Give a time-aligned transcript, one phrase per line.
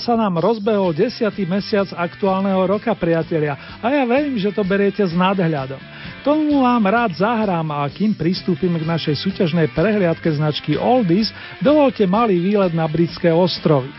[0.00, 1.28] Sa nám rozbehol 10.
[1.44, 5.78] mesiac aktuálneho roka, priatelia, a ja verím, že to beriete s nadhľadom.
[6.24, 11.28] Tomu vám rád zahrám a kým pristúpime k našej súťažnej prehliadke značky Oldies,
[11.60, 13.92] dovolte malý výlet na britské ostrovy.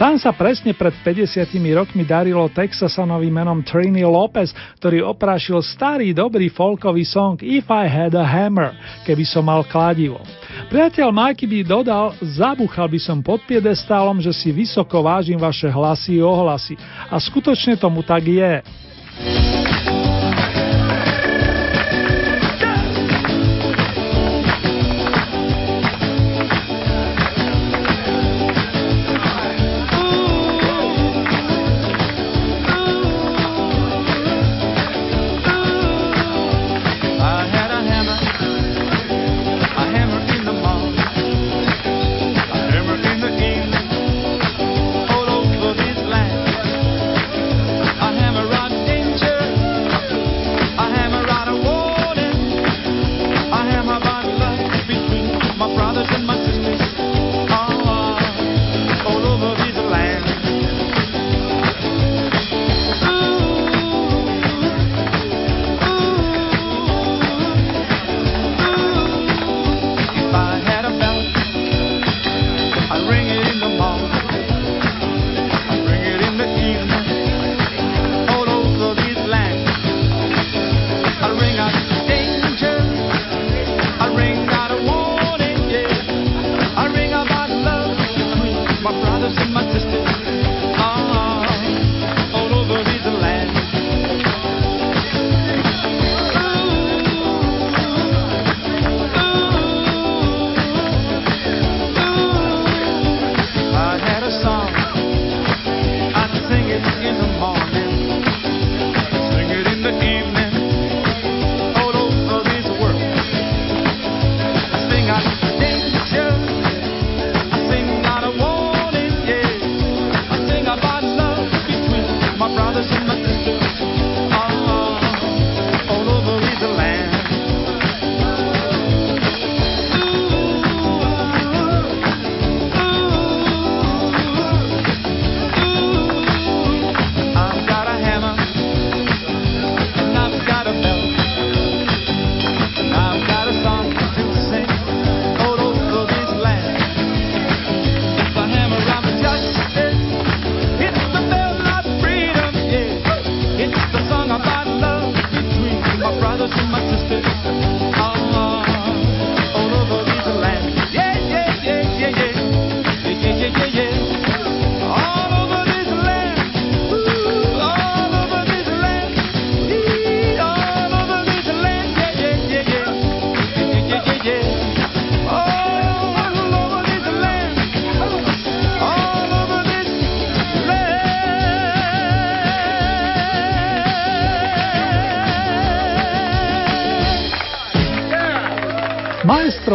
[0.00, 1.44] Tam sa presne pred 50
[1.76, 4.48] rokmi darilo Texasanovi menom Trini Lopez,
[4.80, 8.72] ktorý oprášil starý dobrý folkový song If I Had a Hammer,
[9.04, 10.24] keby som mal kladivo.
[10.72, 16.16] Priateľ Majky by dodal, zabuchal by som pod piedestálom, že si vysoko vážim vaše hlasy
[16.16, 16.80] i ohlasy.
[17.12, 18.64] A skutočne tomu tak je.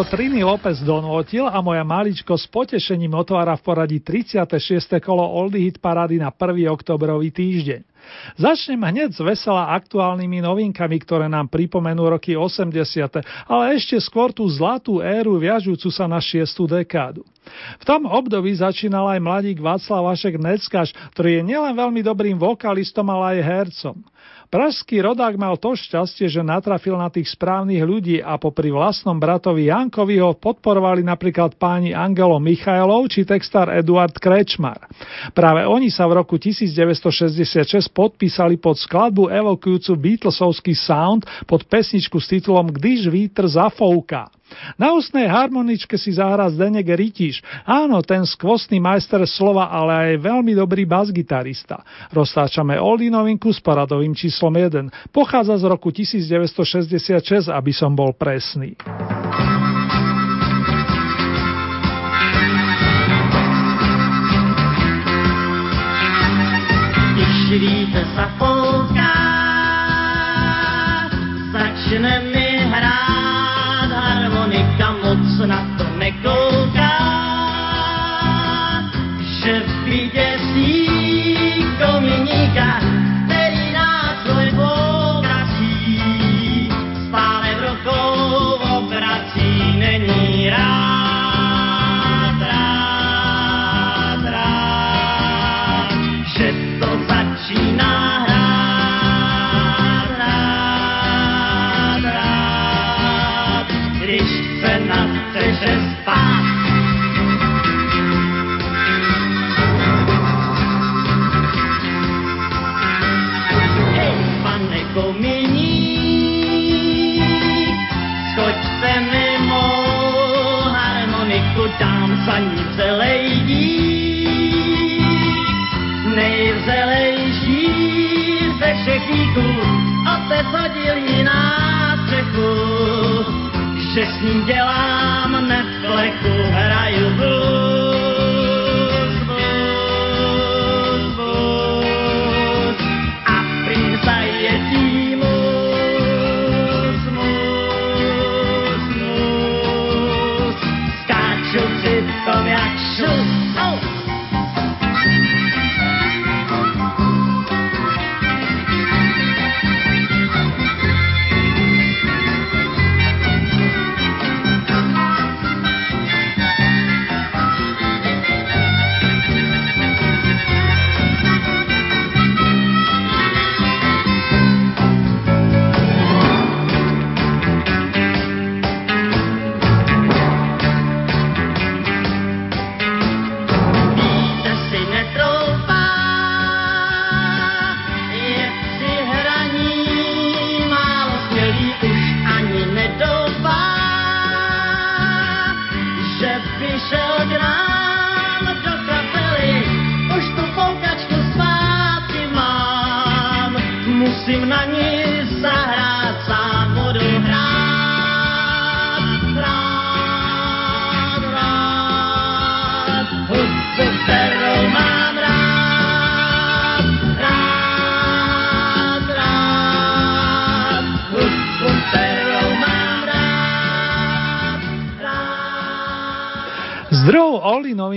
[0.05, 5.01] Trini López donútil a moja maličko s potešením otvára v poradí 36.
[5.01, 6.69] kolo Oldie Hit parády na 1.
[6.69, 7.81] oktobrový týždeň.
[8.37, 14.45] Začnem hneď s vesela aktuálnymi novinkami, ktoré nám pripomenú roky 80., ale ešte skôr tú
[14.45, 16.45] zlatú éru viažúcu sa na 6.
[16.69, 17.25] dekádu.
[17.81, 23.09] V tom období začínal aj mladík Václav Vašek Neckaš, ktorý je nielen veľmi dobrým vokalistom,
[23.09, 23.97] ale aj hercom.
[24.49, 29.73] Pražský rodák mal to šťastie, že natrafil na tých správnych ľudí a popri vlastnom bratovi
[29.73, 34.85] Jankovi ho podporovali napríklad páni Angelo Michailov či textár Eduard Krečmar.
[35.33, 42.29] Práve oni sa v roku 1966 podpísali pod skladbu evokujúcu Beatlesovský sound pod pesničku s
[42.29, 44.29] titulom Když vítr zafouká.
[44.77, 47.41] Na ústnej harmoničke si zahrá Zdenek Rytíš.
[47.65, 51.81] Áno, ten skvostný majster slova, ale aj veľmi dobrý basgitarista.
[52.13, 55.09] Roztáčame Oldy novinku s paradovým číslom 1.
[55.09, 58.77] Pochádza z roku 1966, aby som bol presný.
[67.55, 69.15] Když sa fouká,
[71.55, 72.34] začne mi
[75.15, 76.44] moc na to nekouká,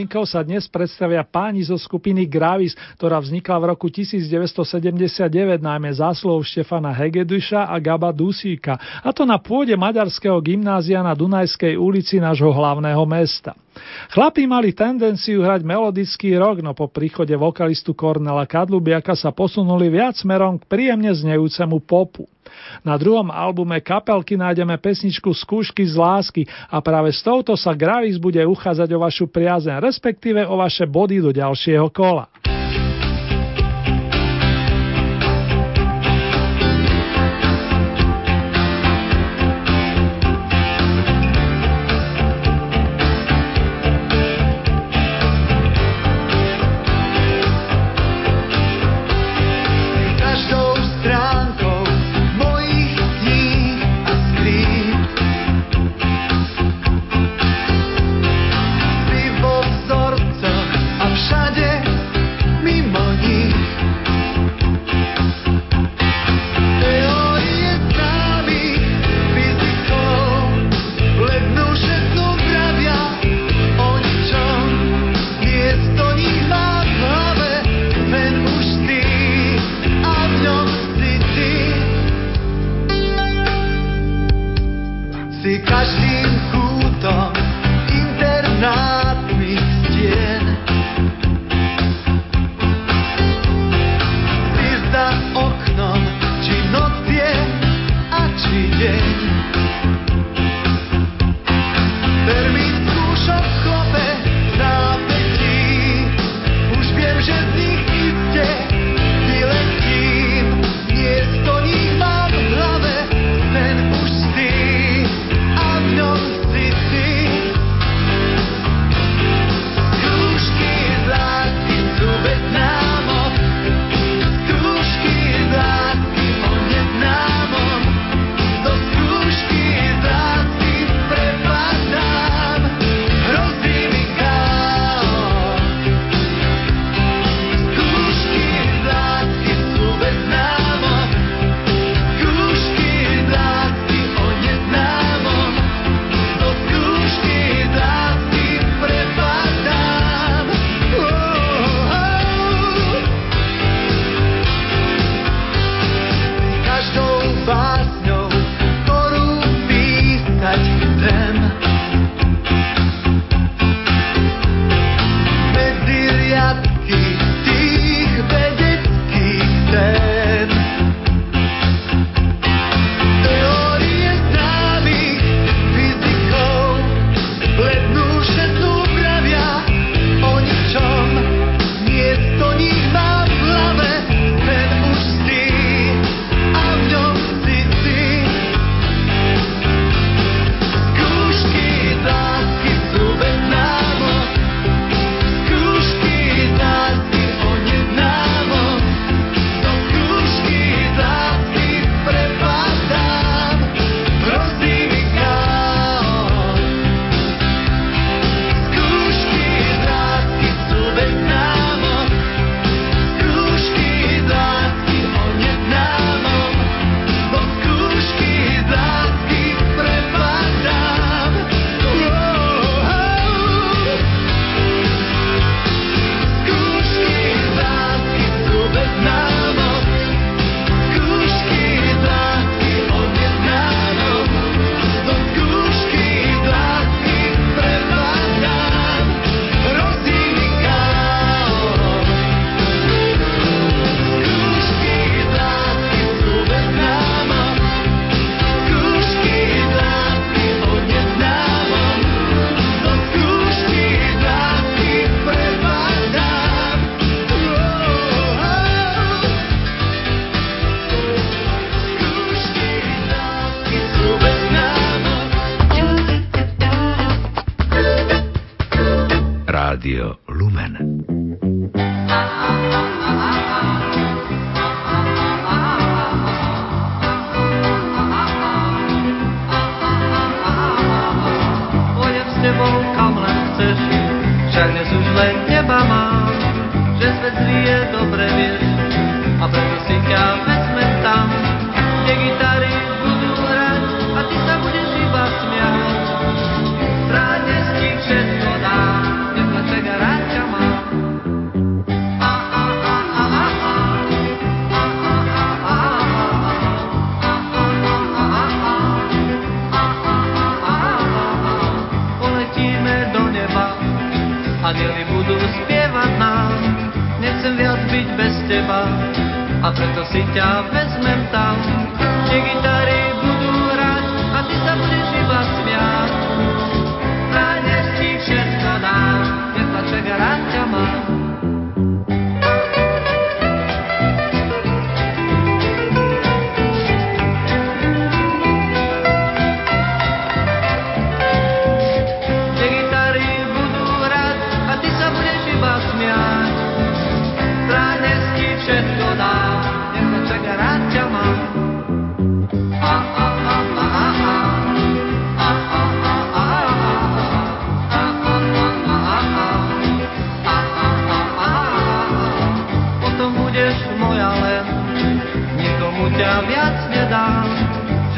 [0.08, 6.40] Novinkou sa dnes predstavia páni zo skupiny Gravis, ktorá vznikla v roku 1979 najmä zásluhou
[6.40, 12.49] Štefana Hegeduša a Gaba Dusíka, a to na pôde Maďarského gymnázia na Dunajskej ulici nášho
[12.49, 13.52] hlavného mesta.
[14.08, 20.16] Chlapí mali tendenciu hrať melodický rock, no po príchode vokalistu Kornela Kadlubiaka sa posunuli viac
[20.16, 22.25] smerom k príjemne znejúcemu popu.
[22.85, 28.17] Na druhom albume kapelky nájdeme pesničku Skúšky z lásky a práve s touto sa Gravis
[28.17, 32.31] bude uchádzať o vašu priazeň, respektíve o vaše body do ďalšieho kola.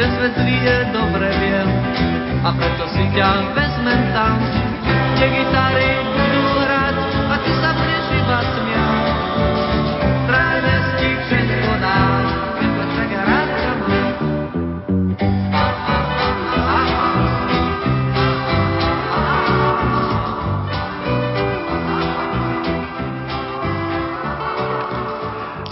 [0.00, 1.68] Že svet zlý je dobre viem,
[2.40, 4.40] a preto si ťa vezmem tam,
[5.12, 5.92] kde gitary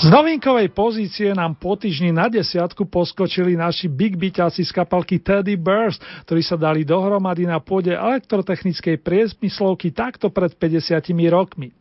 [0.09, 5.61] Z novinkovej pozície nám po týždni na desiatku poskočili naši big byťaci z kapalky Teddy
[5.61, 11.77] Bears, ktorí sa dali dohromady na pôde elektrotechnickej priemyslovky takto pred 50 rokmi.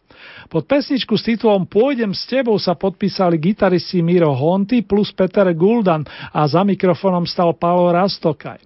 [0.48, 6.08] Pod pesničku s titulom Pôjdem s tebou sa podpísali gitaristi Miro Honty plus Peter Guldan
[6.32, 8.64] a za mikrofónom stal Paolo Rastokaj.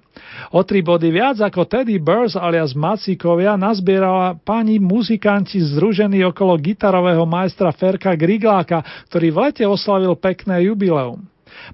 [0.54, 7.26] O tri body viac ako Teddy Burrs alias Macíkovia nazbierala pani muzikanti združení okolo gitarového
[7.26, 11.26] majstra Ferka Grigláka, ktorý v lete oslavil pekné jubileum.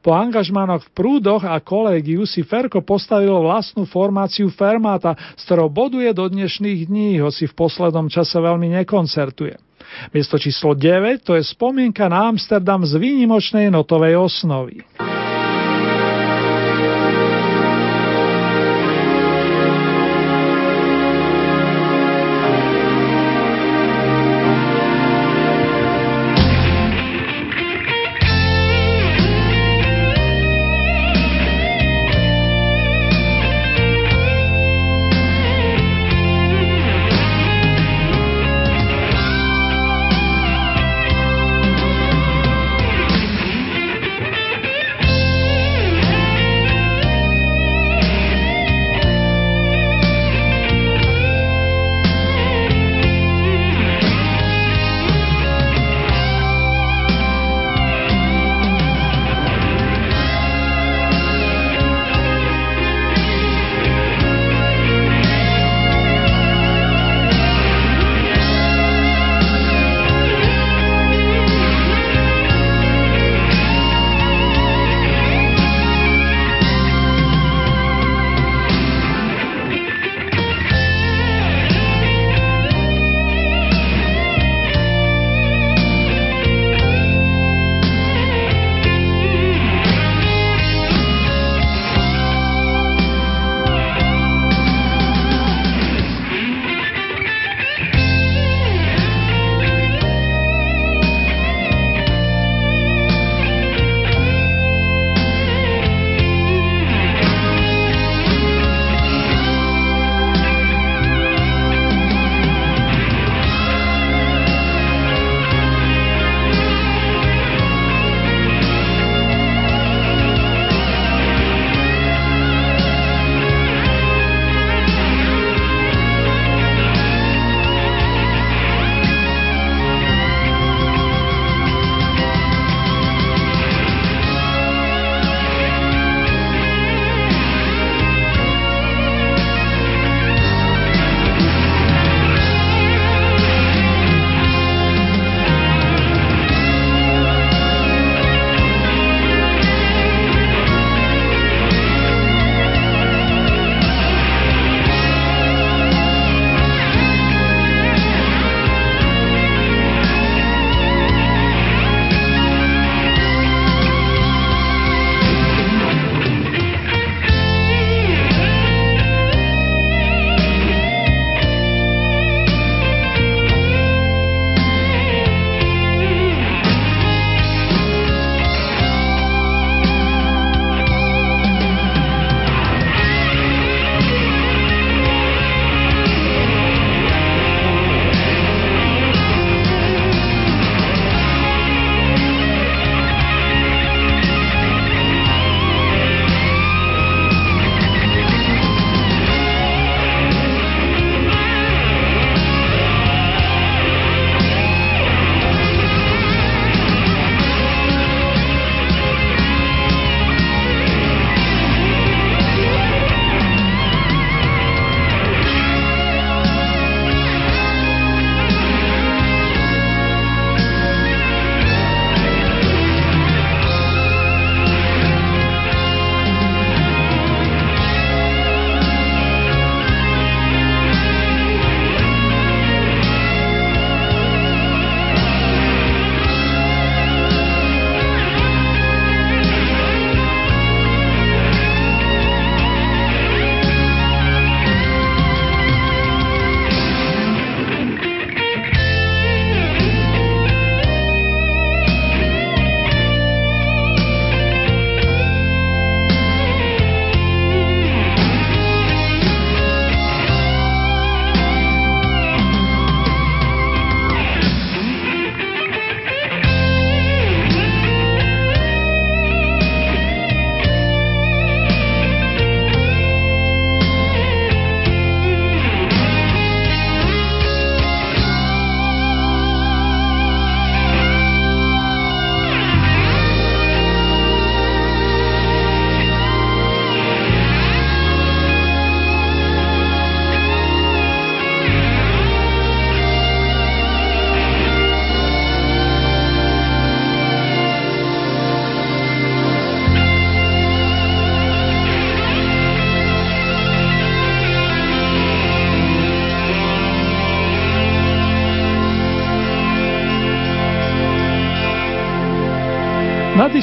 [0.02, 6.10] Po angažmánoch v prúdoch a kolégiu si Ferko postavil vlastnú formáciu Fermata, s ktorou boduje
[6.18, 9.67] do dnešných dní, hoci v poslednom čase veľmi nekoncertuje.
[10.14, 14.86] Miesto číslo 9 to je spomienka na Amsterdam z výnimočnej notovej osnovy.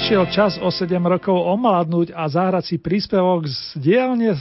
[0.05, 4.37] Nadišiel čas o 7 rokov omladnúť a zahrať si príspevok z dielne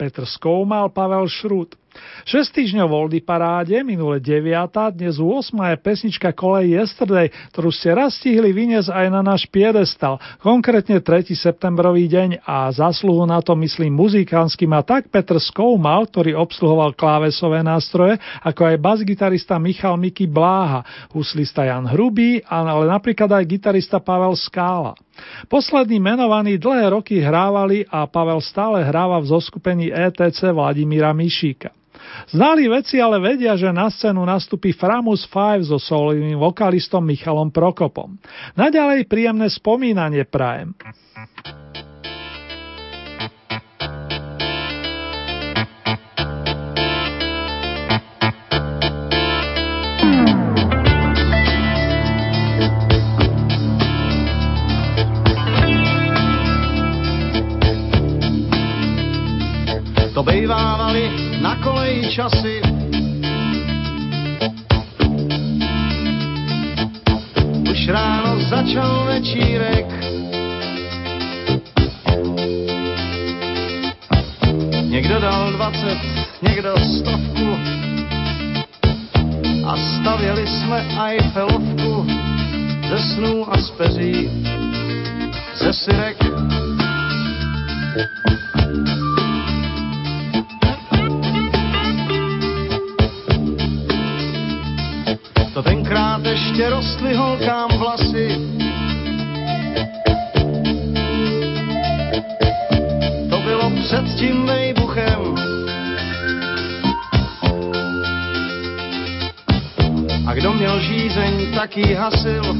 [0.00, 1.76] Petr Skoumal, Pavel Šrút.
[2.24, 7.92] 6 týždňov v Oldy paráde, minule 9, dnes 8 je pesnička Kolej Yesterday, ktorú ste
[7.92, 11.36] raz stihli vyniesť aj na náš piedestal, konkrétne 3.
[11.36, 17.60] septembrový deň a zasluhu na to myslím muzikánsky má tak Petr Skoumal, ktorý obsluhoval klávesové
[17.60, 24.34] nástroje, ako aj basgitarista Michal Miky Bláha, huslista Jan Hrubý, ale napríklad aj gitarista Pavel
[24.34, 24.96] Skála.
[25.46, 31.83] Poslední menovaní dlhé roky hrávali a Pavel stále hráva v zoskupení ETC Vladimíra Mišíka.
[32.30, 38.16] Znali veci ale vedia, že na scénu nastupí Framus 5 so solovým vokalistom Michalom Prokopom.
[38.58, 40.74] Naďalej príjemné spomínanie prajem.
[60.14, 62.64] To bejvávali na koleji časy.
[67.68, 69.86] Už ráno začal večírek.
[74.88, 75.98] Někdo dal 20,
[76.42, 77.48] někdo stovku.
[79.68, 82.06] A stavěli jsme Eiffelovku
[82.88, 84.30] ze snů a z peří,
[85.60, 86.16] ze syrek.
[95.94, 98.28] Tenkrát ještě rostly holkám vlasy.
[103.30, 105.34] To bylo před tím vejbuchem.
[110.26, 112.56] A kdo měl žízeň, tak jí hasil.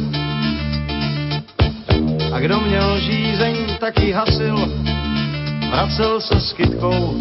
[2.35, 4.57] A kdo měl žízeň, tak jí hasil.
[5.70, 7.20] Vracel se s kytkou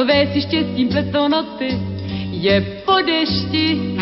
[0.00, 1.78] A kosové si štěstím pletou noty,
[2.30, 3.96] je po dešti.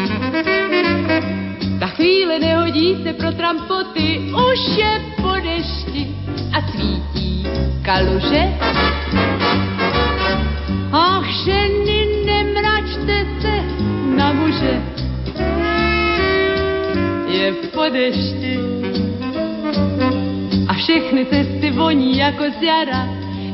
[1.80, 6.16] Ta chvíle nehodí se pro trampoty, už je po dešti
[6.54, 7.46] a svítí
[7.82, 8.42] kaluže.
[10.92, 13.54] Ach, ženy, nemračte se
[14.16, 14.82] na muže,
[17.28, 18.58] je po dešti.
[20.68, 23.08] A všechny cesty voní jako z jara,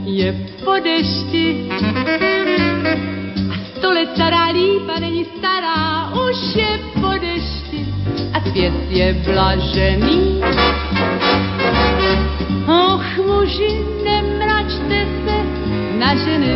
[0.04, 0.32] je
[0.64, 1.68] po dešti.
[2.04, 7.80] A sto let stará lípa není stará, už je po dešti.
[8.32, 10.40] A svět je blažený.
[12.66, 15.36] Och, muži, nemračte se
[15.98, 16.54] na ženy.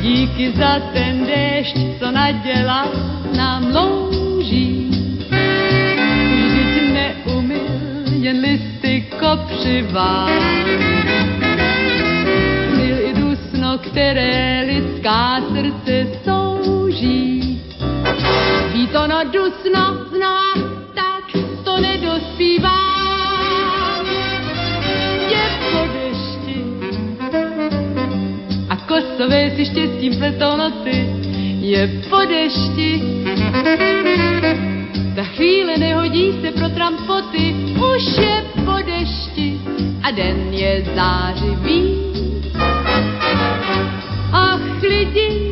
[0.00, 2.88] Díky za ten déšť, co nadělal
[3.36, 4.90] nám louží.
[6.46, 10.28] Vždyť neumil jen listy kopřivá.
[13.96, 17.40] Které lidská srdce souží.
[18.72, 20.52] Ví to no dusno znova,
[20.94, 21.24] tak
[21.64, 22.80] to nedospívá.
[25.28, 26.58] Je po dešti
[28.68, 31.08] a kosové si štěstím pletou noty,
[31.60, 33.02] je po dešti.
[35.14, 37.54] Ta chvíle nehodí se pro trampoty,
[37.94, 39.60] už je po dešti
[40.02, 42.05] a den je zářivý.
[44.78, 45.45] Ach,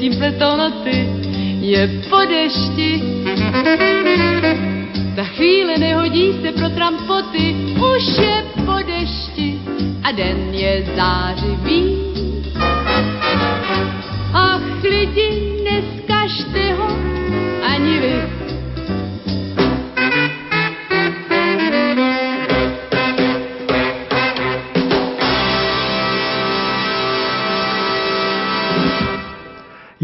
[0.00, 1.08] štěstím pletou noty,
[1.60, 3.02] je po dešti.
[5.16, 7.56] Ta chvíle nehodí se pro trampoty,
[7.96, 9.60] už je po dešti
[10.02, 11.89] a den je zářivý.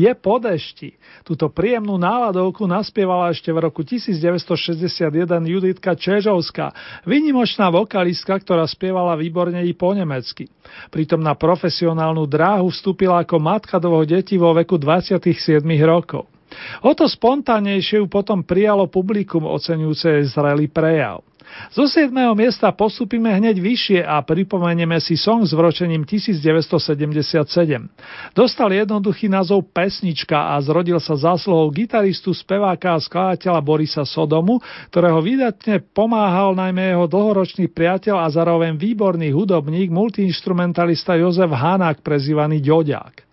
[0.06, 0.94] Je po dešti.
[1.26, 5.10] Túto príjemnú náladovku naspievala ešte v roku 1961
[5.50, 6.70] Juditka Čežovská,
[7.02, 10.46] vynimočná vokalistka, ktorá spievala výborne i po nemecky.
[10.94, 15.26] Pritom na profesionálnu dráhu vstúpila ako matka dvoch detí vo veku 27
[15.82, 16.30] rokov.
[16.86, 21.26] O to spontánnejšie ju potom prijalo publikum oceňujúce jej zrelý prejav.
[21.72, 22.12] Zo 7.
[22.32, 27.42] miesta postupíme hneď vyššie a pripomenieme si song s vročením 1977.
[28.32, 35.20] Dostal jednoduchý názov Pesnička a zrodil sa zásluhou gitaristu, speváka a skladateľa Borisa Sodomu, ktorého
[35.20, 43.25] vydatne pomáhal najmä jeho dlhoročný priateľ a zároveň výborný hudobník, multiinstrumentalista Jozef Hanák, prezývaný Ďoďák.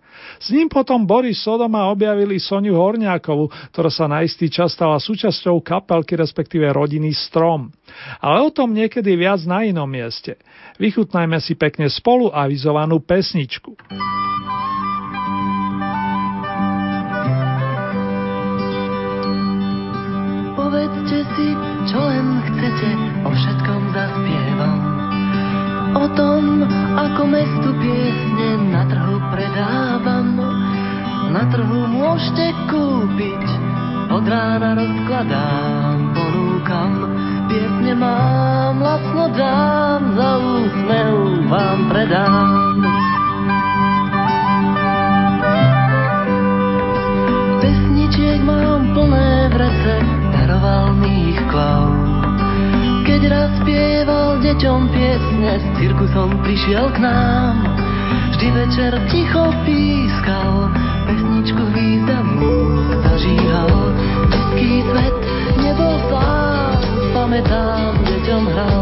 [0.44, 5.64] S ním potom Boris Sodoma objavili Soniu Horňákovu, ktorá sa na istý čas stala súčasťou
[5.64, 7.72] kapelky, respektíve rodiny Strom.
[8.20, 10.36] Ale o tom niekedy viac na inom mieste.
[10.76, 13.72] Vychutnajme si pekne spolu avizovanú pesničku.
[20.52, 21.48] Povedzte si,
[21.88, 22.88] čo len chcete,
[23.24, 24.73] o všetkom zaspievam.
[25.94, 26.66] O tom,
[26.98, 30.42] ako mestu piesne na trhu predávam.
[31.30, 33.44] Na trhu môžete kúpiť,
[34.10, 36.92] od rána rozkladám, ponúkam.
[37.46, 41.14] Piesne mám, lacno dám, za úsmev
[41.46, 43.03] vám predám.
[54.54, 57.74] Deťom piesne, s cirkusom prišiel k nám.
[58.38, 60.70] Vždy večer ticho pískal,
[61.10, 62.54] pesničku významnú
[63.02, 63.74] zažíhal.
[64.30, 65.16] Detský svet
[65.58, 66.78] nebol sám,
[67.10, 68.73] pamätám, deťom hral.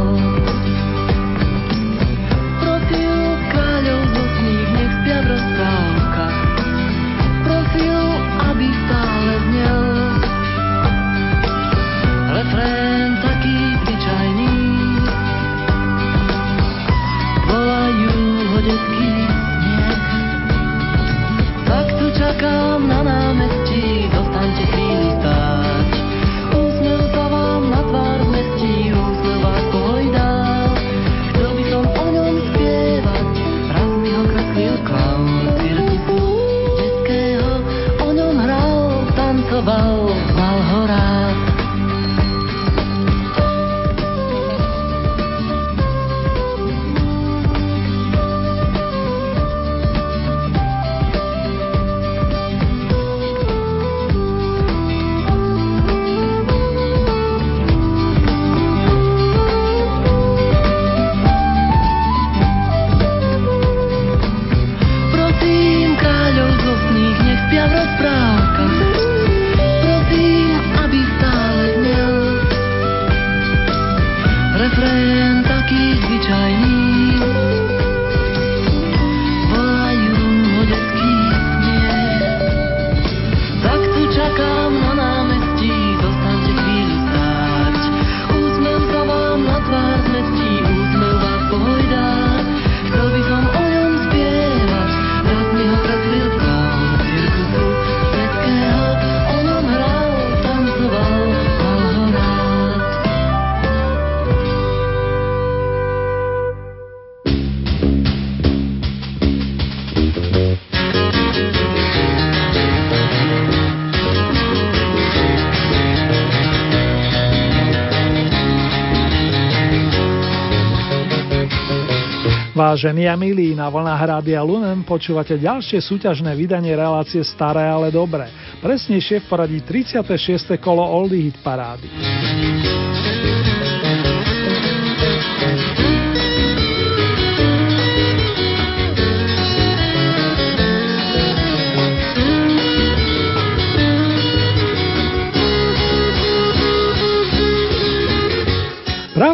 [122.72, 128.32] Vážení a milí, na vlnách Rádia Lumen počúvate ďalšie súťažné vydanie relácie Staré, ale dobré.
[128.64, 130.56] Presnejšie v poradí 36.
[130.56, 132.11] kolo Oldie Hit Parády.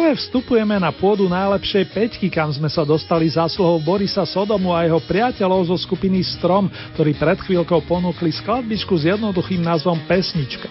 [0.09, 5.69] Vstupujeme na pôdu najlepšej peťky, kam sme sa dostali zásluhou Borisa Sodomu a jeho priateľov
[5.69, 6.65] zo skupiny Strom,
[6.97, 10.65] ktorí pred chvíľkou ponúkli skladbičku s jednoduchým názvom Pesnička.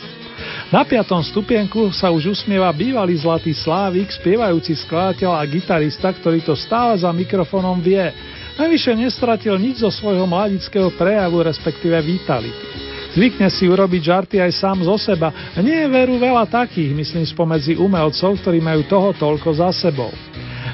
[0.74, 6.58] Na piatom stupienku sa už usmieva bývalý zlatý Slávik, spievajúci skladateľ a gitarista, ktorý to
[6.58, 8.10] stále za mikrofónom vie.
[8.58, 12.87] Najvyššie nestratil nič zo svojho mladického prejavu, respektíve vitality.
[13.18, 17.26] Zvykne si urobiť žarty aj sám zo seba a nie je veru veľa takých, myslím
[17.26, 20.14] spomedzi umelcov, ktorí majú toho toľko za sebou.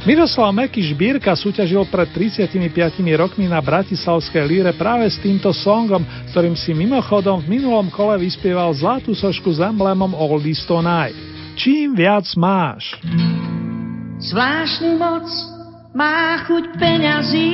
[0.04, 6.04] Miroslav Meky Žbírka súťažil pred 35 rokmi na Bratislavskej líre práve s týmto songom,
[6.36, 11.16] ktorým si mimochodom v minulom kole vyspieval zlatú sošku s emblémom Oldies Tonight.
[11.56, 13.00] Čím viac máš?
[14.20, 15.24] Zvláštnu moc
[15.96, 17.48] má chuť peňazí,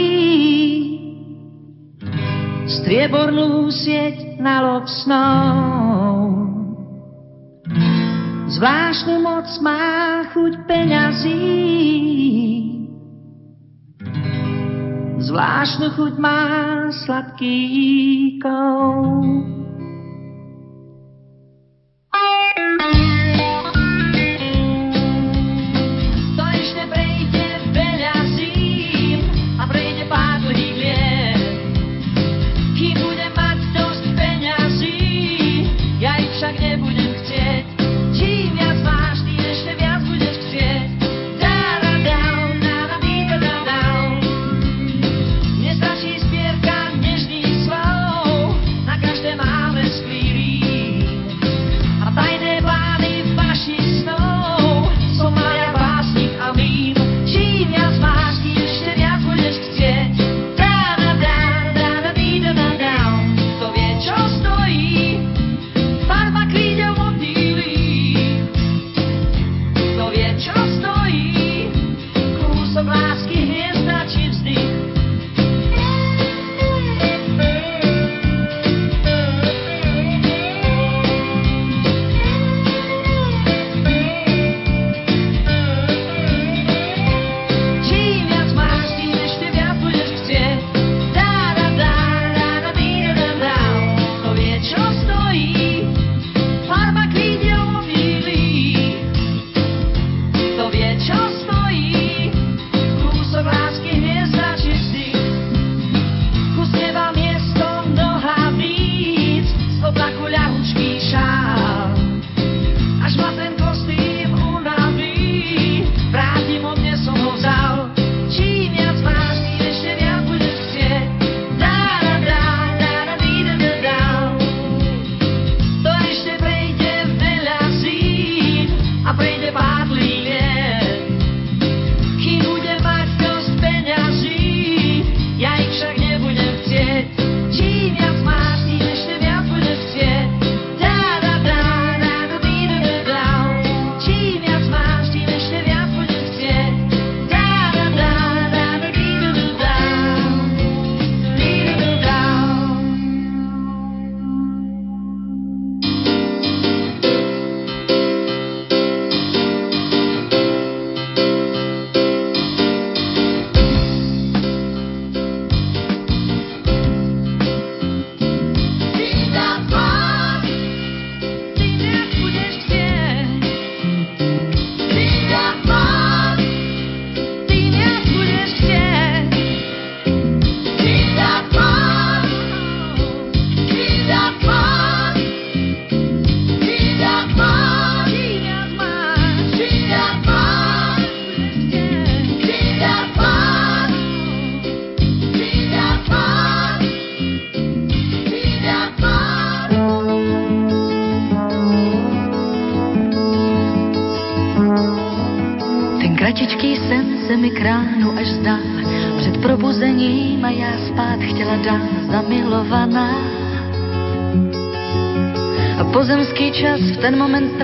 [2.70, 6.14] striebornú sieť na lob snov.
[8.50, 11.42] Zvláštnu moc má chuť peňazí,
[15.22, 16.42] zvláštnu chuť má
[17.06, 17.58] sladký
[18.42, 19.59] kov.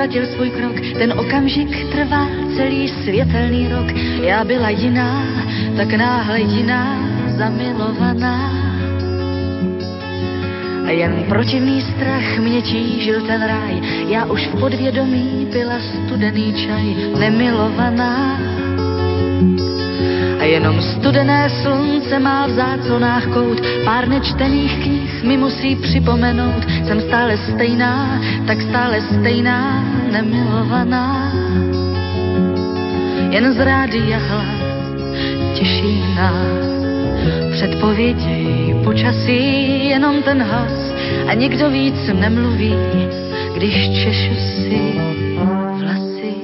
[0.07, 2.27] Ztratil svůj krok, ten okamžik trvá
[2.57, 3.87] celý světelný rok.
[4.23, 5.27] Já byla jiná,
[5.77, 8.53] tak náhle jiná, zamilovaná.
[10.87, 16.97] A jen protivný strach mě tížil ten ráj, já už v podvědomí pila studený čaj,
[17.19, 18.39] nemilovaná.
[20.41, 27.01] A jenom studené slunce má v záclonách kout, pár nečtených knih mi musí připomenout, jsem
[27.01, 29.85] stále stejná, tak stále stejná,
[30.17, 31.33] nemilovaná.
[33.31, 34.57] Jen z rádia hlas
[35.55, 36.65] těší nás,
[37.53, 39.41] předpovědi počasí,
[39.89, 40.93] jenom ten hlas
[41.29, 42.75] a nikdo víc nemluví,
[43.55, 44.81] když češu si
[45.81, 46.35] vlasy.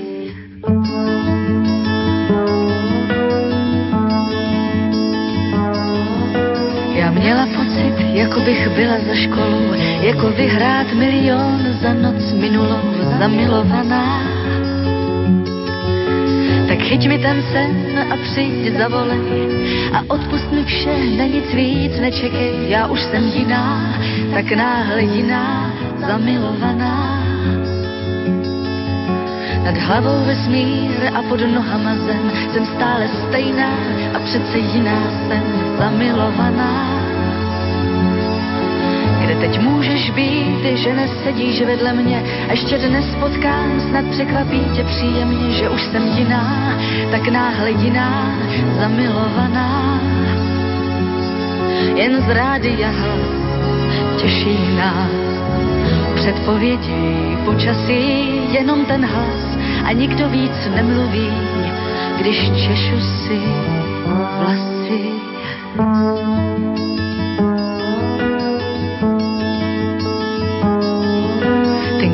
[6.95, 9.72] Já měla pocit, jako bych byla za školou,
[10.03, 14.23] jako vyhrát milion za noc minulou, zamilovaná.
[16.69, 19.47] Tak chyť mi ten sen a přijď zavolej
[19.95, 23.95] a odpust mi vše, na nic víc nečekej, já už jsem jiná,
[24.35, 25.71] tak náhle jiná,
[26.09, 27.23] zamilovaná.
[29.65, 33.73] Nad hlavou vesmír a pod nohama zem, jsem stále stejná
[34.15, 34.99] a přece jiná
[35.29, 35.45] jsem
[35.79, 37.02] zamilovaná.
[39.43, 45.69] Teď můžeš být, že nesedíš vedle mě ještě dnes potkám, snad překvapí tě příjemně, že
[45.69, 46.79] už jsem jiná,
[47.11, 48.35] tak náhle jiná,
[48.81, 50.01] zamilovaná.
[51.95, 53.43] Jen z rádia hlas
[54.21, 55.11] těší nás.
[56.15, 61.31] Předpovědi počasí, jenom ten hlas a nikdo víc nemluví,
[62.19, 63.41] když češu si
[64.39, 66.32] vlasy.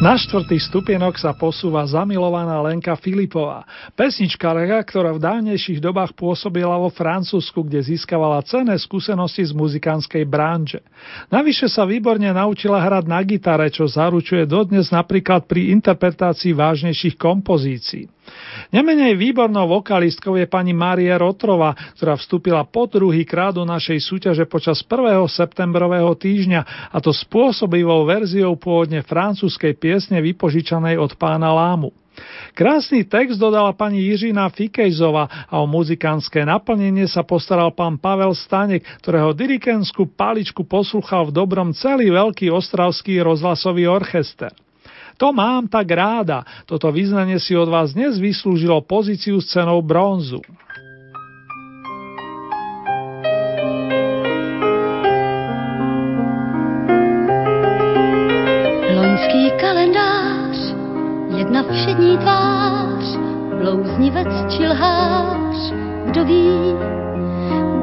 [0.00, 3.68] Na štvrtý stupienok sa posúva zamilovaná Lenka Filipová.
[3.92, 10.80] Pesničkarka, ktorá v dávnejších dobách pôsobila vo Francúzsku, kde získavala cenné skúsenosti z muzikánskej branže.
[11.28, 18.08] Navyše sa výborne naučila hrať na gitare, čo zaručuje dodnes napríklad pri interpretácii vážnejších kompozícií.
[18.70, 24.44] Nemenej výbornou vokalistkou je pani Mária Rotrova, ktorá vstúpila po druhý krát do našej súťaže
[24.46, 25.26] počas 1.
[25.26, 31.90] septembrového týždňa a to spôsobivou verziou pôvodne francúzskej piesne vypožičanej od pána Lámu.
[32.52, 38.84] Krásny text dodala pani Jiřina Fikejzova a o muzikánske naplnenie sa postaral pán Pavel Stanek,
[39.00, 44.52] ktorého dirikenskú paličku poslúchal v dobrom celý veľký ostravský rozhlasový orchester.
[45.20, 46.48] To mám tak ráda.
[46.64, 50.40] Toto vyznanie si od vás dnes vyslúžilo pozíciu s cenou bronzu.
[58.96, 60.56] Loňský kalendář,
[61.36, 63.04] jedna všední tvář,
[63.60, 65.56] blouznivec či lhář,
[66.08, 66.48] kdo ví,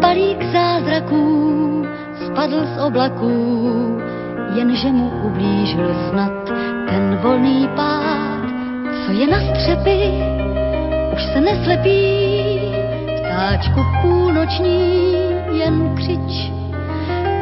[0.02, 1.86] balík zázraků
[2.26, 3.62] spadl z oblaků,
[4.58, 8.48] jenže mu ublížil snad ten volný pád,
[9.06, 10.00] co je na střepy,
[11.14, 12.60] už se neslepí,
[13.18, 15.14] vtáčku půlnoční
[15.52, 16.52] jen křič,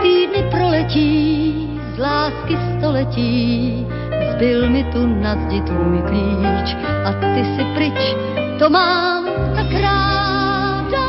[0.02, 3.88] týdny proletí, z lásky století,
[4.32, 6.76] zbyl mi tu na zdi tvůj klíč
[7.06, 8.16] a ty si pryč,
[8.60, 9.26] to mám
[9.56, 11.06] tak ráda,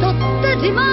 [0.00, 0.87] to tedy mám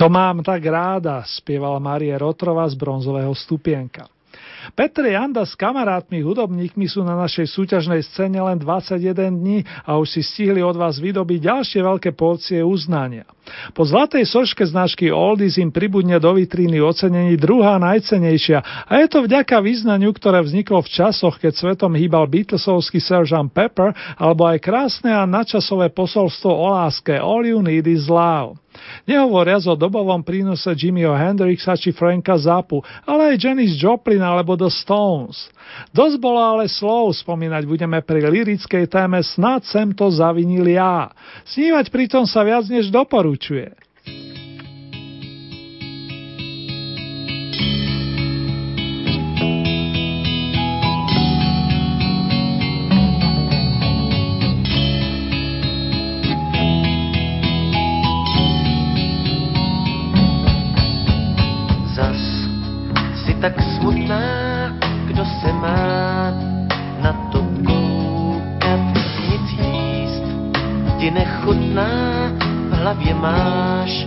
[0.00, 4.08] To mám tak ráda, spievala Marie Rotrova z bronzového stupienka.
[4.72, 10.08] Petr Janda s kamarátmi hudobníkmi sú na našej súťažnej scéne len 21 dní a už
[10.16, 13.28] si stihli od vás vydobiť ďalšie veľké porcie uznania.
[13.76, 19.28] Po zlatej soške značky Oldies im pribudne do vitríny ocenení druhá najcenejšia a je to
[19.28, 23.52] vďaka význaniu, ktoré vzniklo v časoch, keď svetom hýbal Beatlesovský Sgt.
[23.52, 28.56] Pepper alebo aj krásne a nadčasové posolstvo o láske All You Need Is Love.
[29.04, 34.70] Nehovoriac o dobovom prínose Jimmyho Hendrixa či Franka Zappu, ale aj Janis Joplin alebo The
[34.72, 35.48] Stones.
[35.94, 41.12] Dosť bolo ale slov, spomínať budeme pri lirickej téme Snad sem to zavinil ja.
[41.46, 43.72] Snívať pritom sa viac než doporučuje.
[63.40, 64.20] Tak smutná,
[65.06, 66.30] kdo se má
[67.02, 68.80] na to koukat,
[69.28, 70.24] nic jíst
[70.98, 71.88] ti nechutná,
[72.68, 74.06] v hlavě máš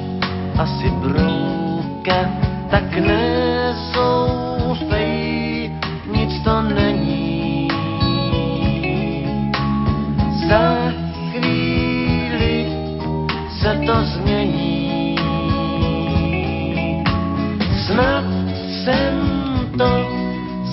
[0.60, 2.30] asi brouka,
[2.70, 4.12] tak nezoufej,
[6.14, 7.68] nic to není.
[10.50, 10.94] Za
[11.32, 12.68] chvíli
[13.62, 15.16] se to změní.
[17.86, 18.53] Snad
[18.84, 19.16] jsem
[19.78, 19.92] to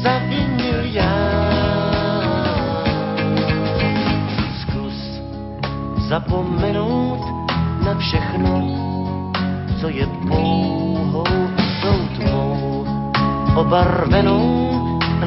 [0.02, 1.14] zavinil já.
[4.60, 5.20] Zkus
[6.08, 7.20] zapomenout
[7.84, 8.68] na všechno,
[9.80, 11.24] co je pouhou
[11.82, 12.86] tou tmou,
[13.56, 14.70] obarvenou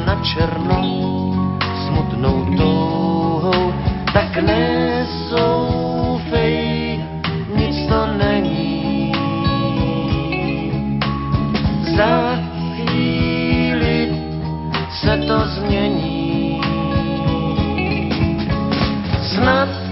[0.06, 1.34] na černou,
[1.88, 3.74] smutnou touhou,
[4.14, 5.44] tak nezoufej,
[7.56, 8.64] nic to není.
[11.94, 12.33] Chvíli
[15.04, 16.62] se to změní.
[19.36, 19.83] Snad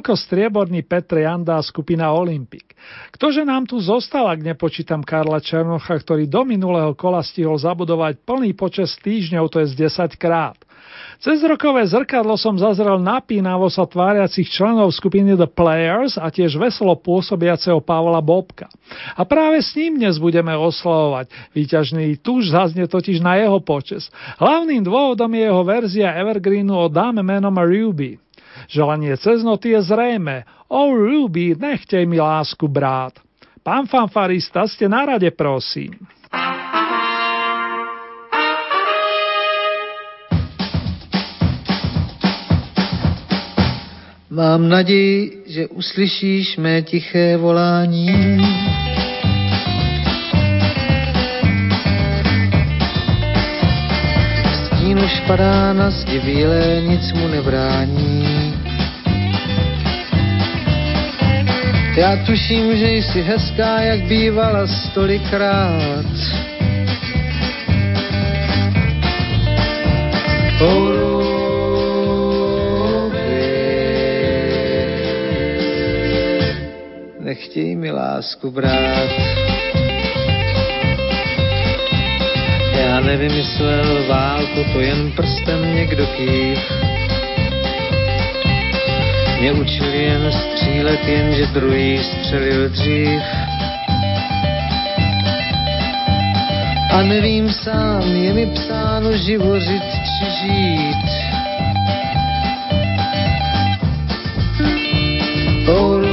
[0.00, 2.72] Toľko strieborný Petr Janda a skupina Olympik.
[3.12, 8.56] Ktože nám tu zostal, ak nepočítam Karla Černocha, ktorý do minulého kola stihol zabudovať plný
[8.56, 10.56] počas týždňov, to je z 10 krát.
[11.20, 16.96] Cez rokové zrkadlo som zazrel napínavo sa tváriacich členov skupiny The Players a tiež veselo
[16.96, 18.72] pôsobiaceho Pavla Bobka.
[19.12, 21.28] A práve s ním dnes budeme oslavovať.
[21.52, 24.08] Výťažný tuž zaznie totiž na jeho počes.
[24.40, 28.16] Hlavným dôvodom je jeho verzia Evergreenu o dáme menom Ruby.
[28.70, 30.46] Želanie cez noty je zrejme.
[30.70, 33.18] O Ruby, nechtej mi lásku brát.
[33.66, 35.90] Pán fanfarista, ste na rade, prosím.
[44.30, 48.38] Mám naději, že uslyšíš mé tiché volání.
[54.54, 58.29] Stín už padá na zdi bílé, nic mu nebrání.
[61.96, 66.06] Já tuším, že jsi hezká, jak bývala stolikrát.
[70.60, 71.10] Oh,
[77.20, 79.10] nechtěj mi lásku brát.
[82.80, 86.58] Já nevymyslel válku, to jen prstem někdo kýv.
[89.40, 93.22] Mě učil jen střílet, jenže druhý střelil dřív.
[96.92, 101.06] A nevím sám, je mi psáno živořit či žít.
[105.68, 106.04] Oh,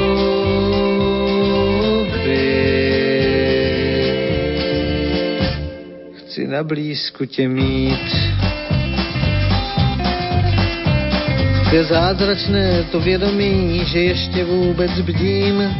[6.17, 8.46] chci na blízku tě mít.
[11.71, 15.75] Je zázračné to vědomí, že ještě vůbec bdím.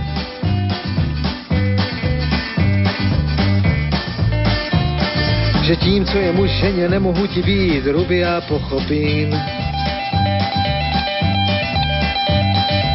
[5.64, 9.34] Že tím, co je muž ženě, nemohu ti být, ruby já pochopím.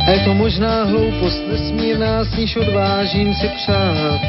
[0.07, 4.21] A je to možná hloupost nesmírná, s níž odvážím si přát.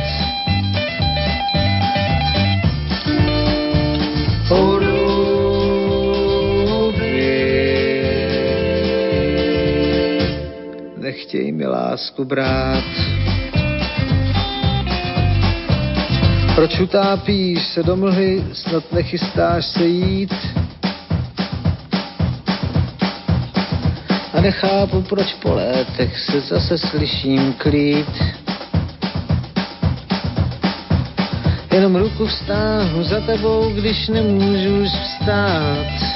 [11.34, 12.84] Nechtěj mi lásku brát.
[16.56, 20.34] Proč utápíš se do mlhy, snad nechystáš se jít?
[24.34, 28.24] A nechápu, proč po létech se zase slyším klít.
[31.72, 36.13] Jenom ruku vztáhnu za tebou, když nemůžu už vstát.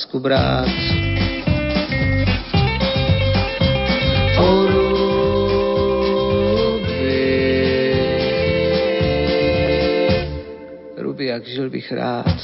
[0.00, 0.68] Lásku brát.
[4.40, 4.66] O
[6.56, 7.20] Ruby,
[10.96, 12.36] Ruby, jak žil bych rád.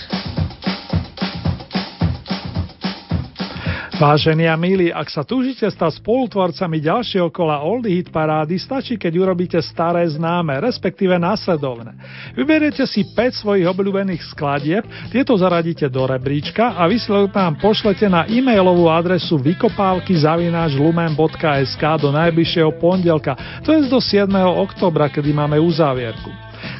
[4.01, 9.13] Vážení a milí, ak sa túžite stať spolutvorcami ďalšieho kola Oldie Hit parády, stačí, keď
[9.17, 11.97] urobíte staré známe, respektíve následovné.
[12.37, 18.29] Vyberiete si 5 svojich obľúbených skladieb, tieto zaradíte do rebríčka a výsledok nám pošlete na
[18.29, 23.33] e-mailovú adresu vykopávky zavináč lumen.sk do najbližšieho pondelka,
[23.65, 24.29] to je do 7.
[24.53, 26.29] oktobra, kedy máme uzávierku.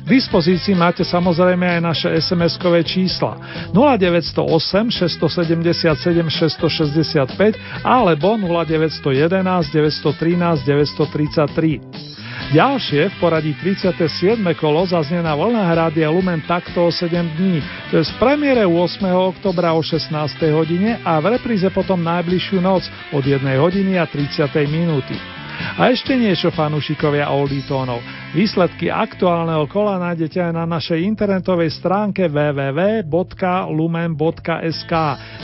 [0.05, 3.41] K dispozícii máte samozrejme aj naše SMS-kové čísla
[3.73, 5.73] 0908 677
[6.37, 12.17] 665 alebo 0911 913 933.
[12.47, 14.39] Ďalšie v poradí 37.
[14.55, 17.59] kolo zaznie na vlnách rádia Lumen takto o 7 dní.
[17.91, 19.03] To je z premiére 8.
[19.35, 20.15] oktobra o 16.
[20.55, 24.47] hodine a v repríze potom najbližšiu noc od 1 hodiny a 30.
[24.71, 25.19] minúty.
[25.75, 27.99] A ešte niečo fanúšikovia Oldie tónov.
[28.31, 33.11] Výsledky aktuálneho kola nájdete aj na našej internetovej stránke www.lumen.sk.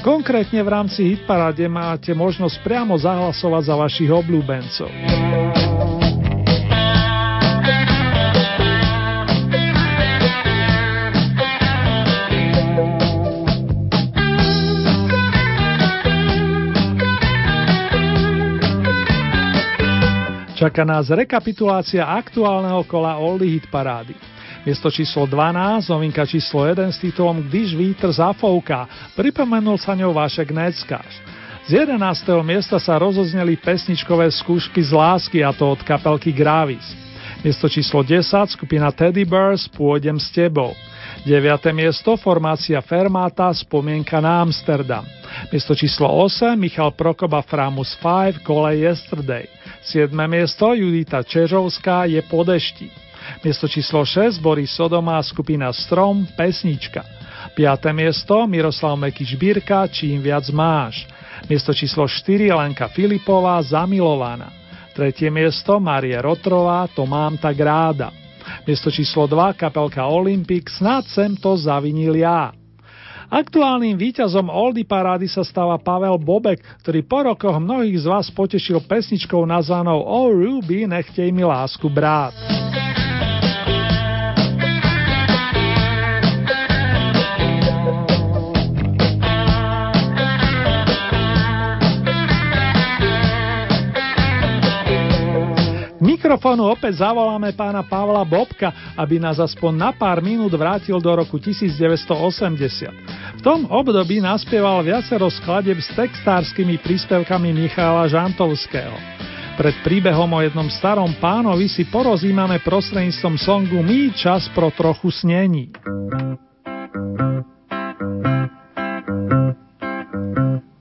[0.06, 5.61] Konkrétne v rámci Hitparade máte možnosť priamo zahlasovať za vašich obľúbencov.
[20.62, 24.14] Čaká nás rekapitulácia aktuálneho kola Oldie Hit Parády.
[24.62, 28.86] Miesto číslo 12, novinka číslo 1 s titulom Když vítr zafouká,
[29.18, 31.18] pripomenul sa ňou Vašek Neckáš.
[31.66, 31.98] Z 11.
[32.46, 36.94] miesta sa rozozneli pesničkové skúšky z lásky a to od kapelky Gravis.
[37.42, 38.22] Miesto číslo 10,
[38.54, 40.78] skupina Teddy Bears, Pôjdem s tebou.
[41.26, 41.74] 9.
[41.74, 45.02] miesto, formácia Fermata, Spomienka na Amsterdam.
[45.50, 49.50] Miesto číslo 8, Michal Prokoba Framus 5, Kole Yesterday.
[49.82, 50.14] 7.
[50.30, 52.86] miesto Judita Čežovská je po dešti.
[53.42, 57.02] Miesto číslo 6 Boris Sodoma skupina Strom Pesnička.
[57.58, 57.90] 5.
[57.90, 61.02] miesto Miroslav Mekič Birka Čím viac máš.
[61.50, 64.54] Miesto číslo 4 Lenka Filipová Zamilovaná.
[64.94, 68.14] Tretie miesto Marie Rotrová To mám tak ráda.
[68.62, 72.54] Miesto číslo 2 kapelka Olympic Snad sem to zavinil ja.
[73.32, 78.84] Aktuálnym víťazom Oldy parády sa stáva Pavel Bobek, ktorý po rokoch mnohých z vás potešil
[78.84, 82.36] pesničkou nazvanou Oh Ruby, nechtej mi lásku brát.
[96.22, 101.34] Mikrofónu opäť zavoláme pána Pavla Bobka, aby nás aspoň na pár minút vrátil do roku
[101.34, 102.94] 1980.
[103.34, 108.94] V tom období naspieval viacero skladeb s textárskymi príspevkami Michála Žantovského.
[109.58, 115.74] Pred príbehom o jednom starom pánovi si porozímame prostredníctvom songu Mý čas pro trochu snení.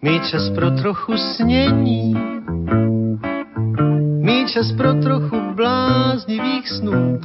[0.06, 2.14] Mý čas pro trochu snění
[4.22, 7.20] Mý čas pro trochu bláznivých snů.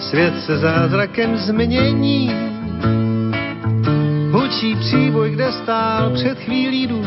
[0.00, 2.34] Svět se zázrakem změní.
[4.32, 7.04] Hučí příboj, kde stál před chvílí dům.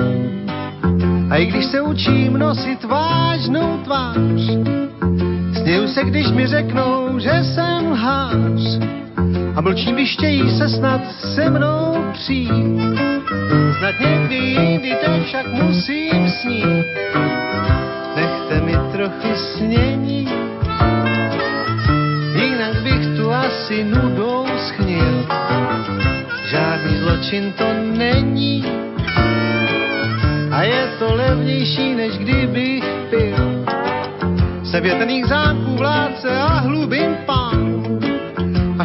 [1.29, 4.17] A i když se učím nosit vážnou tvář,
[5.61, 9.02] sněju se, když mi řeknou, že jsem hář.
[9.55, 12.99] A mlčím, chtějí se snad se mnou přijít.
[13.79, 16.85] Snad někdy jindy teď však musím snít
[18.15, 20.27] nechte mi trochu snění,
[22.35, 25.25] jinak bych tu asi nudou schnil.
[26.45, 28.65] Žádný zločin to není
[30.51, 33.65] a je to levnější, než kdybych pil.
[34.63, 37.42] Jsem větrných zámků vládce a hlubin pán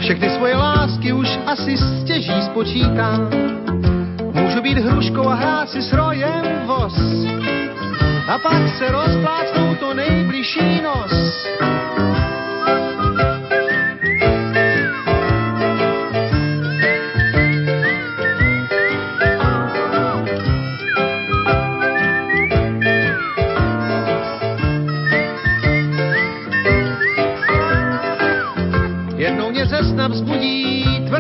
[0.09, 3.29] všechny svoje lásky už asi stěží spočítám.
[4.33, 6.97] Můžu být hruškou a hrát si s rojem voz
[8.29, 11.13] a pak se rozplácnou to nejbližší nos.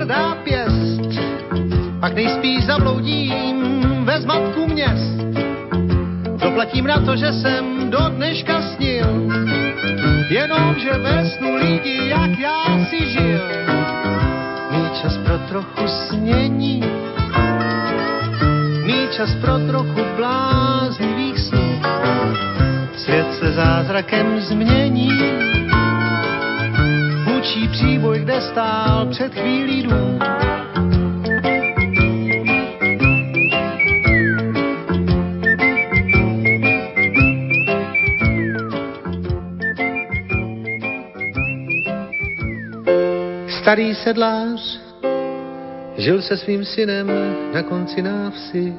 [0.08, 1.20] Tvrdá pěst,
[2.00, 3.56] pak nejspíš zabloudím.
[4.04, 5.20] Ve zmatku měst.
[6.42, 9.06] Doplatím na to, že jsem do dneška snil,
[10.30, 13.40] jenomže ve snu lidi, jak já si žil.
[14.70, 16.84] Mý čas pro trochu snění,
[18.84, 21.80] mý čas pro trochu bláznivých snů.
[22.96, 25.37] Svět se zázrakem změní,
[27.72, 30.18] příboj, kde stál před chvílí dům.
[43.48, 44.80] Starý sedlář
[45.96, 47.10] žil se svým synem
[47.54, 48.74] na konci návsi.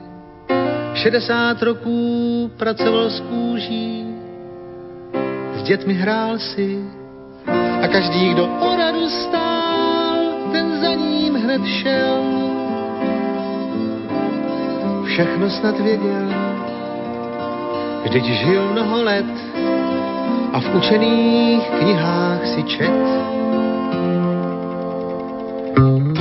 [0.94, 4.16] 60 roků pracoval s kůží,
[5.56, 6.99] s dětmi hrál si
[7.92, 8.70] každý, kdo o
[9.10, 10.18] stál,
[10.52, 12.24] ten za ním hned šel.
[15.06, 16.30] Všechno snad věděl,
[18.04, 19.34] vždyť žil mnoho let
[20.54, 23.00] a v učených knihách si čet.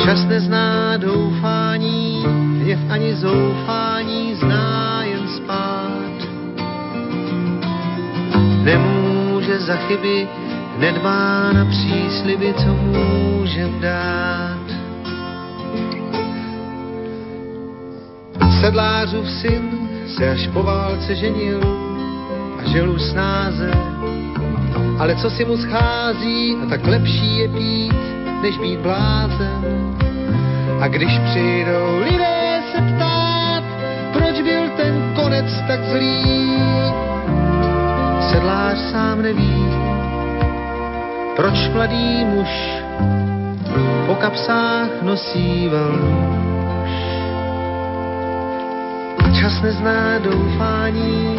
[0.04, 2.24] Čas nezná doufání,
[2.60, 6.16] hněv ani zoufání, zná jen spát.
[8.64, 10.28] Nemůže za chyby,
[10.78, 14.58] nedbá na přísliby, co můžem dát.
[18.60, 21.60] Sedlářův syn se až po válce ženil
[22.58, 23.70] a žil snáze.
[24.98, 27.94] Ale co si mu schází, a tak lepší je pít,
[28.42, 29.94] než být blázen.
[30.80, 33.62] A když přijdou lidé se ptát,
[34.12, 36.52] proč byl ten konec tak zlý,
[38.30, 39.68] sedlář sám neví,
[41.38, 42.82] proč mladý muž
[44.06, 46.90] po kapsách nosí velnůž.
[49.40, 51.38] Čas nezná doufání,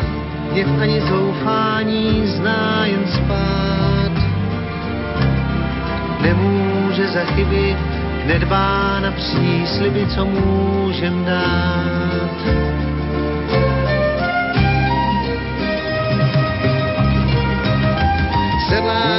[0.52, 4.16] hněv ani zoufání, zná jen spát.
[6.22, 7.78] Nemůže za chyby,
[8.26, 12.70] nedbá na přísliby, co můžem dát.
[18.80, 19.19] Vnuk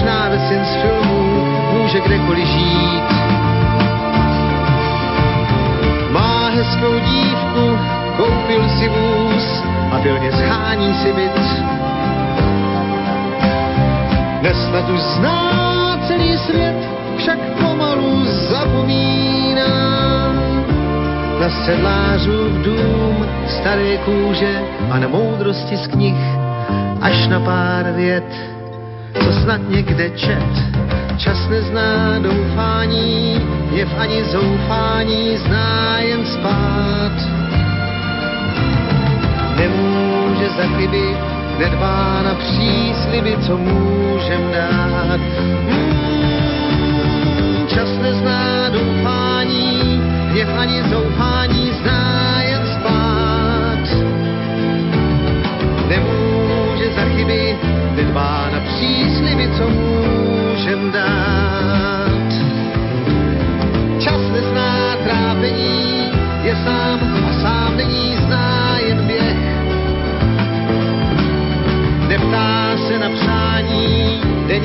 [0.00, 3.04] už náves jen z filmů, může kdekoliv žít.
[6.10, 7.78] Má hezkou dívku,
[8.16, 11.40] koupil si vůz a pilně schání si byt.
[14.40, 16.76] Dnes snad už zná celý svět,
[17.16, 19.70] však pomalu zapomíná
[21.40, 26.16] na sedlářův dům, staré kůže a na moudrosti z knih,
[27.00, 28.59] až na pár vět,
[29.24, 30.52] co snad někde čet.
[31.16, 33.40] Čas nezná doufání,
[33.72, 37.12] jev ani zoufání, zná jen spát.
[39.56, 41.16] Nemůže za chyby,
[41.58, 45.20] nedbá na přísliby, co můžem dát.
[45.70, 53.84] Hmm, čas nezná doufání, hněv ani zoufání, zná jen spát.
[55.88, 57.56] Nemůže za chyby,
[57.96, 58.99] nedbá na přísliby,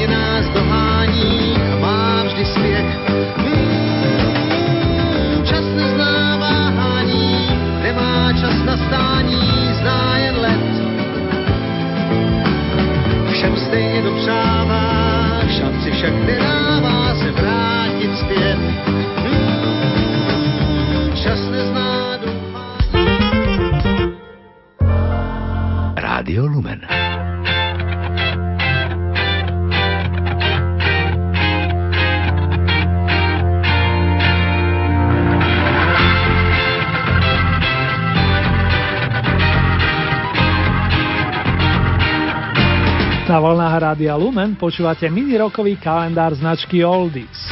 [0.07, 0.64] caminas
[43.45, 47.44] Na vlnách Rádia Lumen počúvate mini-rokový kalendár značky Oldies.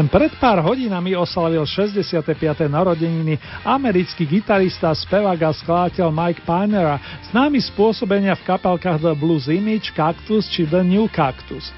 [0.00, 2.24] Len pred pár hodinami oslavil 65.
[2.72, 6.96] narodeniny americký gitarista, spevák a skladateľ Mike Pinera,
[7.28, 11.68] známy spôsobenia v kapelkách The Blues Image, Cactus či The New Cactus.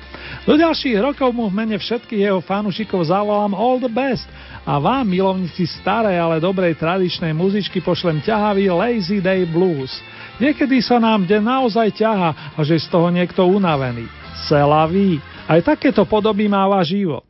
[0.47, 4.31] Do ďalších rokov mu v mene všetkých jeho fanúšikov zavolám All the Best
[4.63, 9.99] a vám, milovníci starej, ale dobrej tradičnej muzičky, pošlem ťahavý Lazy Day Blues.
[10.39, 14.07] Niekedy sa nám deň naozaj ťaha a že z toho niekto unavený.
[14.47, 15.19] Cela ví.
[15.51, 17.27] Aj takéto podoby máva život.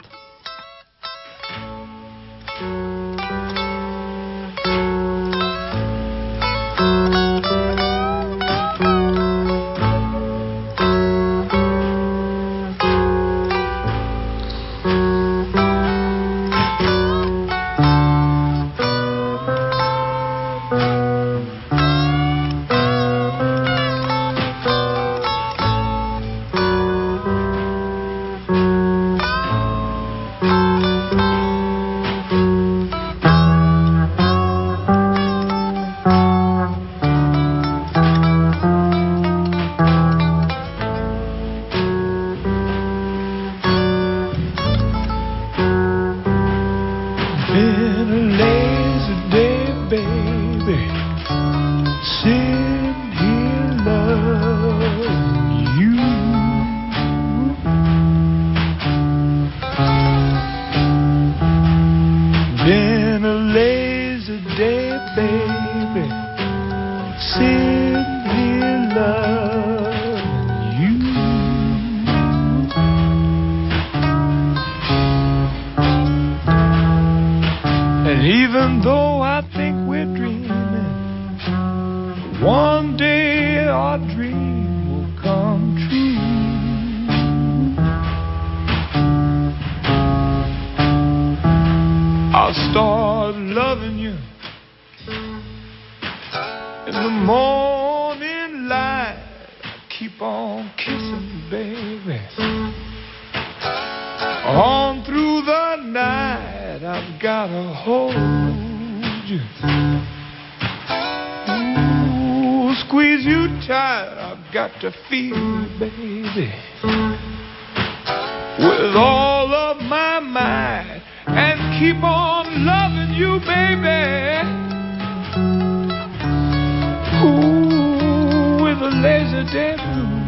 [129.43, 130.22] Laser day blue.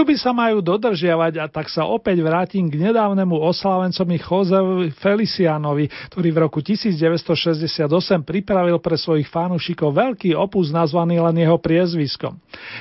[0.00, 6.28] Sľuby sa majú dodržiavať a tak sa opäť vrátim k nedávnemu oslávencovi Joseovi Felicianovi, ktorý
[6.32, 7.84] v roku 1968
[8.24, 12.32] pripravil pre svojich fanúšikov veľký opus nazvaný len jeho priezviskom.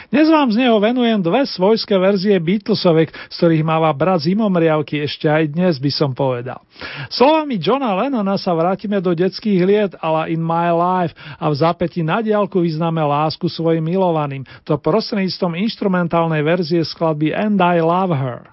[0.08, 5.28] Dnes vám z neho venujem dve svojské verzie Beatlesovek, z ktorých máva brat zimomriavky ešte
[5.28, 6.64] aj dnes by som povedal.
[7.12, 12.00] Slovami Johna Lennona sa vrátime do detských liet ala In My Life a v zápäti
[12.00, 18.46] na diálku vyznáme lásku svojim milovaným, to prostredníctvom instrumentálnej verzie skladby And I Love Her.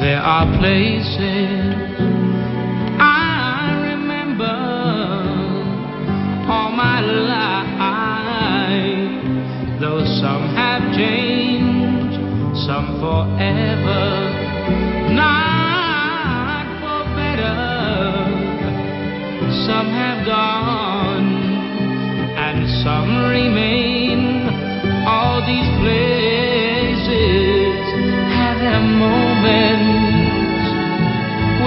[0.00, 1.43] There are places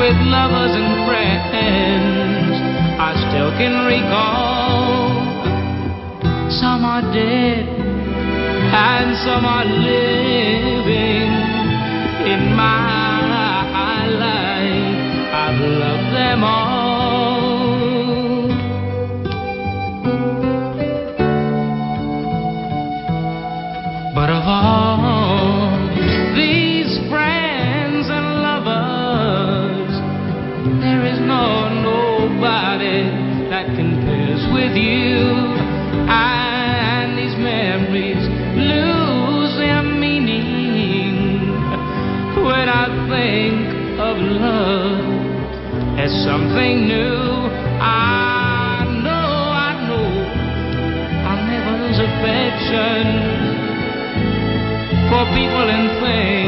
[0.07, 2.55] with lovers and friends.
[3.07, 5.11] I still can recall.
[6.49, 11.06] Some are dead and some are living
[55.17, 56.46] for people and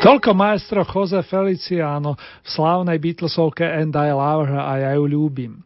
[0.00, 5.60] Toľko maestro Jose Feliciano v slávnej Beatlesovke And I Love Her a ja ju ľúbim.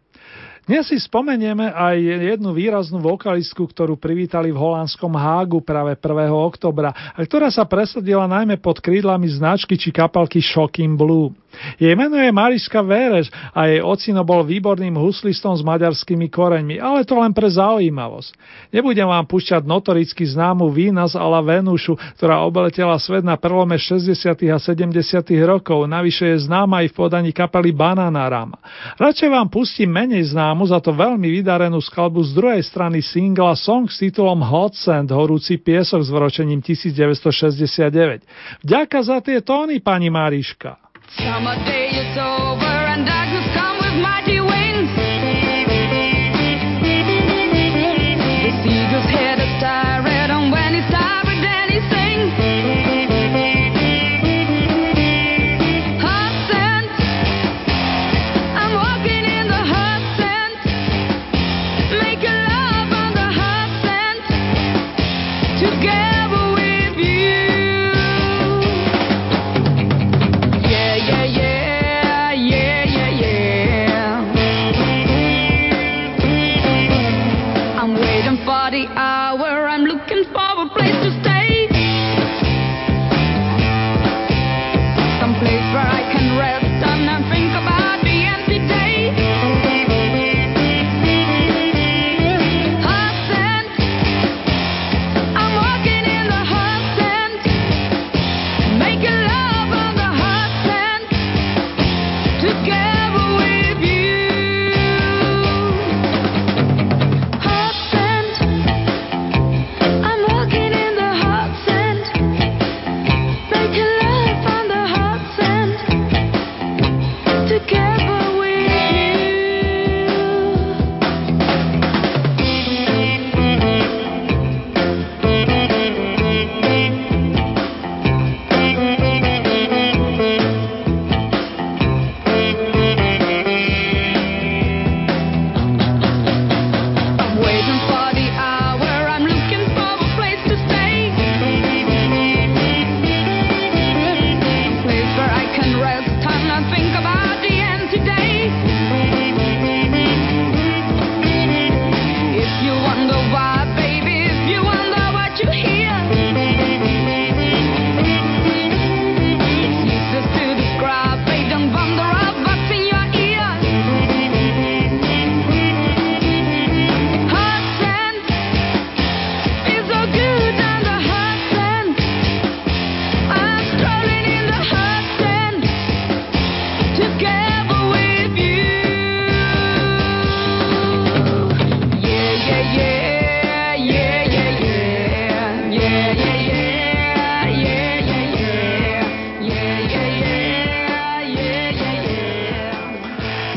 [0.67, 1.95] Dnes si spomenieme aj
[2.35, 6.35] jednu výraznú vokalistku, ktorú privítali v holandskom Hágu práve 1.
[6.35, 11.31] oktobra a ktorá sa presadila najmä pod krídlami značky či kapalky Shocking Blue.
[11.81, 17.03] Jej meno je Mariška Véreš a jej ocino bol výborným huslistom s maďarskými koreňmi, ale
[17.03, 18.31] to len pre zaujímavosť.
[18.71, 24.13] Nebudem vám púšťať notoricky známu Vínas ala Venušu, ktorá obeletela svet na prelome 60.
[24.53, 24.93] a 70.
[25.43, 28.61] rokov, navyše je známa aj v podaní kapely Bananarama.
[29.01, 33.89] Radšej vám pustím menej známu, za to veľmi vydarenú skladbu z druhej strany singla song
[33.89, 38.23] s titulom Hot Sand, horúci piesok s vročením 1969.
[38.61, 40.84] Vďaka za tie tóny, pani Mariška.
[41.19, 42.74] Summer day is over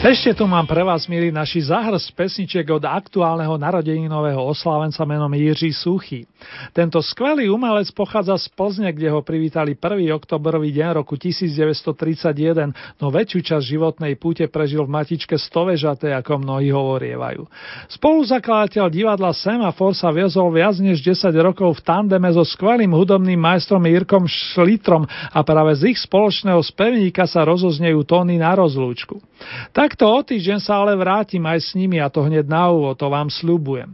[0.08, 5.76] Ešte tu mám pre vás, milí naši zahrst pesničiek od aktuálneho narodeninového oslávenca menom Jiří
[5.76, 6.24] Suchý.
[6.72, 10.08] Tento skvelý umelec pochádza z Plzne, kde ho privítali 1.
[10.16, 12.72] oktobrový deň roku 1931,
[13.04, 17.44] no väčšiu časť životnej púte prežil v matičke Stovežatej, ako mnohí hovorievajú.
[18.00, 23.84] Spoluzakladateľ divadla Semafor sa viezol viac než 10 rokov v tandeme so skvelým hudobným majstrom
[23.84, 25.04] Jirkom Šlitrom
[25.36, 29.20] a práve z ich spoločného spevníka sa rozoznejú tóny na rozlúčku.
[29.72, 33.08] Takto o týždeň sa ale vrátim aj s nimi a to hneď na úvod, to
[33.08, 33.94] vám sľubujem.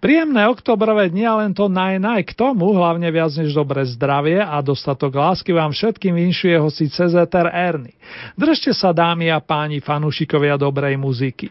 [0.00, 4.40] Príjemné oktobrové dni a len to naj naj k tomu, hlavne viac než dobré zdravie
[4.40, 7.92] a dostatok lásky vám všetkým vinšuje hoci CZR Erny.
[8.36, 11.48] Držte sa dámy a páni fanúšikovia dobrej muziky.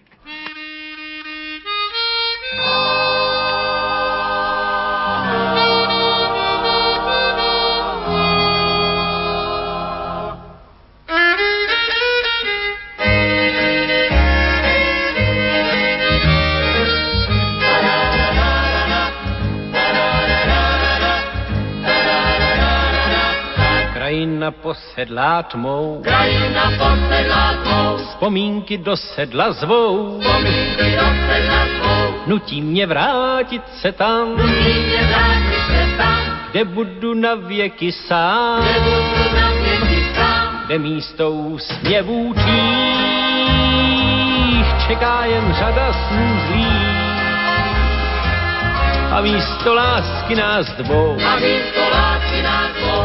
[24.67, 32.87] Posedlá tmou, Krajina posedlá tmou, vzpomínky do sedla zvou, vzpomínky do sedla svou, nutí mě
[32.87, 36.19] vrátit se tam, nutí mě vrátit se tam,
[36.51, 43.47] kde budu na věky sám, kde budu na věky sám, kde místo úsměvů tvých
[44.87, 47.07] čeká jen řada snů zlých.
[49.11, 52.06] A místo lásky nás dvou, a místo lásky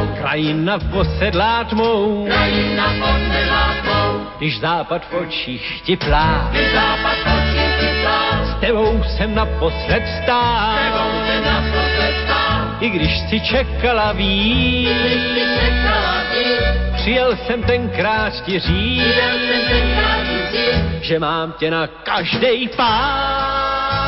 [0.07, 6.49] tvou, Krajina posedlá tmou, krajina posedlá tvou, když západ v očích ti plá.
[6.51, 12.91] když západ očí ti plás, S tebou jsem naposled stál, tebou se naposled stál, i
[12.91, 14.89] když si čekala víc.
[14.89, 21.19] když si čekala víc, Přijel jsem tenkrát ti říct, přijel jsem tenkrát ti říct, že
[21.19, 24.02] mám tě na každej pár,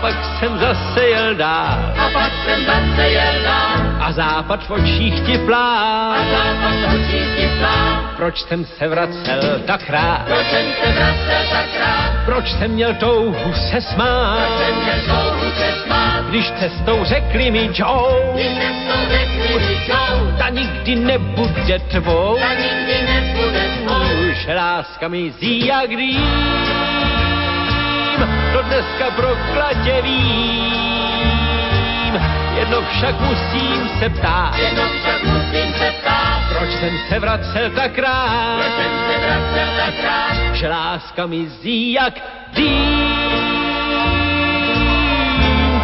[0.00, 1.92] pak jsem zase jel dál.
[1.98, 6.12] A pak jsem zase jel dál, a západ v očích ti plá.
[6.14, 10.22] a západ očí ti plás, Proč jsem se vracel tak rád?
[10.26, 14.38] proč jsem se vracel tak rád, Proč jsem měl touhu se smát?
[14.38, 19.74] proč jsem měl touhu se smát, Když cestou řekli mi Joe, když cestou řekli mi
[19.88, 22.36] Joe, ta nikdy nebude tvou.
[22.40, 26.26] ta nikdy nebude tvou, Už láska mizí jak dým,
[28.52, 30.78] to dneska pro klatě vím.
[32.58, 37.98] Jedno však musím se ptát, jedno však musím se ptát, proč jsem se vracel tak
[37.98, 42.14] rád, proč jsem se vracel tak rád, že láska mizí jak
[42.54, 43.28] dým.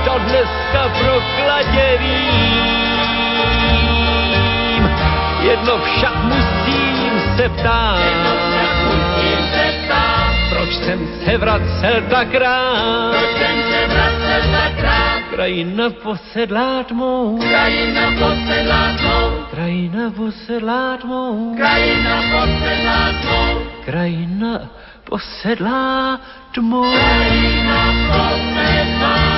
[0.05, 2.45] To dneska pro klatě vím.
[5.41, 7.99] Jedno však musím se ptát,
[10.65, 13.11] proč jsem se vracel tak rád.
[13.11, 21.55] proč jsem se vracel tak rád, Krajina posedlá tmou, krajina posedlá tvou, krajina posedlá tmou,
[21.57, 24.61] krajina posedlá tvou, krajina
[25.05, 26.21] posedlá
[26.55, 26.93] tmou.
[26.93, 29.35] krajina posedlá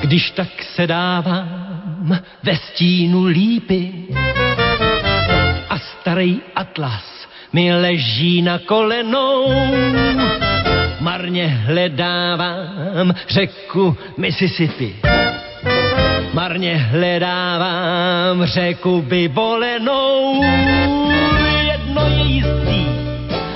[0.00, 3.92] Když tak se dávám ve stínu lípy
[6.00, 7.04] starý atlas
[7.52, 9.52] mi leží na kolenou.
[11.00, 14.96] Marně hledávám řeku Mississippi.
[16.32, 20.44] Marně hledávám řeku vyvolenou.
[21.72, 22.86] Jedno je jistý,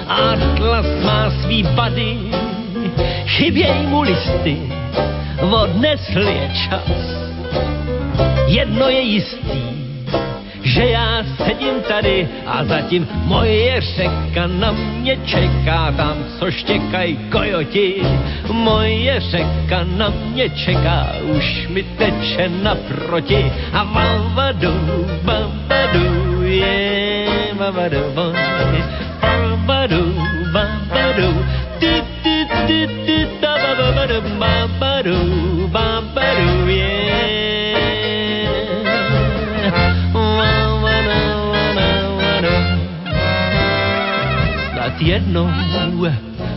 [0.08, 2.18] atlas má svý vady,
[3.26, 4.56] chyběj mu listy,
[5.50, 6.90] odnesl je čas.
[8.46, 9.83] Jedno je jistý,
[10.64, 18.02] že já sedím tady a zatím moje řeka na mě čeká tam, co štěkají kojoti.
[18.52, 23.52] Moje řeka na mě čeká, už mi teče naproti.
[23.72, 30.14] A vavadu, vavadu, je, vavadu, vavadu,
[30.52, 31.44] vavadu,
[31.78, 35.43] ty, ty, ty, ty, ta, vavadu, vavadu,
[44.94, 45.50] Snad jednou,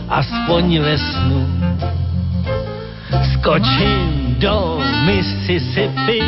[0.08, 1.48] aspoň ve snu,
[3.32, 6.22] skočím do Mississippi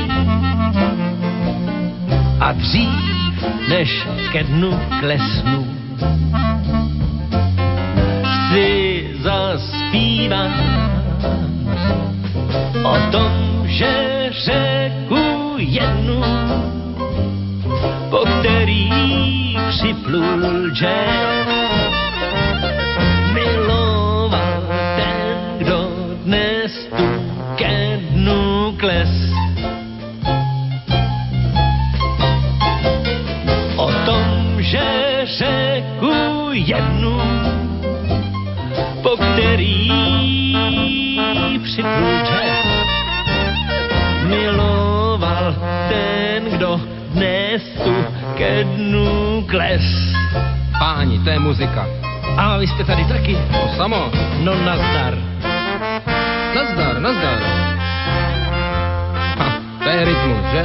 [2.41, 5.67] a dřív, než ke dnu klesnu,
[8.51, 10.53] si zaspívám
[12.85, 13.33] o tom,
[13.67, 16.23] že řeku jednu,
[18.11, 18.91] po který
[19.71, 21.70] připlul jazz.
[39.21, 39.91] Který
[41.63, 42.67] připlul jazz.
[44.27, 45.55] Miloval
[45.89, 46.81] ten, kdo
[47.13, 47.95] dnes tu
[48.37, 49.83] ke dnu kles.
[50.79, 51.87] Páni, to je muzika.
[52.37, 53.37] A vy jste tady taky?
[53.53, 54.11] To samo.
[54.43, 55.19] No nazdar.
[56.55, 57.39] Nazdar, nazdar.
[59.39, 59.53] Ha,
[59.83, 60.65] to je rytmus, že?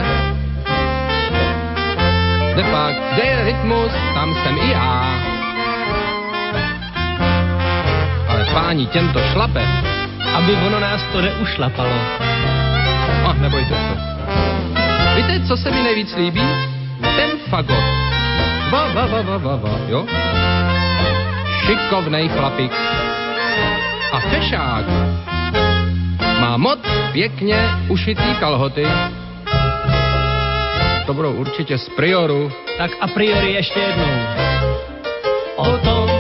[2.53, 5.34] Kde pak, kde je rytmus, tam jsem i já.
[8.55, 9.67] Páni, těmto šlape.
[10.35, 11.99] Aby ono nás to neušlapalo.
[13.27, 13.95] A nebojte se.
[15.15, 16.47] Víte, co se mi nejvíc líbí?
[17.01, 17.85] Ten fagot.
[18.71, 20.05] Va, va, va, va, va, va, jo?
[21.65, 22.71] Šikovnej chlapík.
[24.11, 24.85] A fešák.
[26.39, 26.79] Má moc
[27.11, 28.87] pěkně ušitý kalhoty.
[31.05, 32.51] To budou určitě z prioru.
[32.77, 34.15] Tak a priori ještě jednou.
[35.55, 36.14] O tom,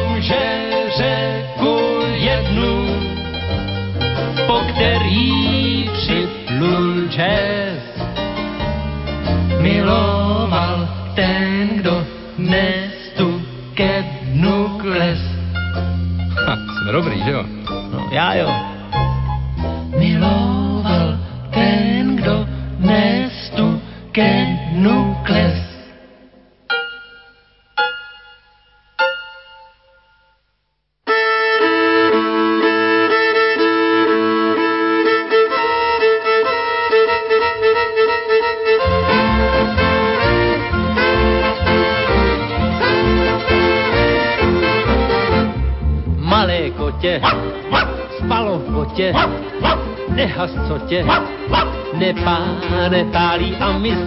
[7.15, 7.44] připlul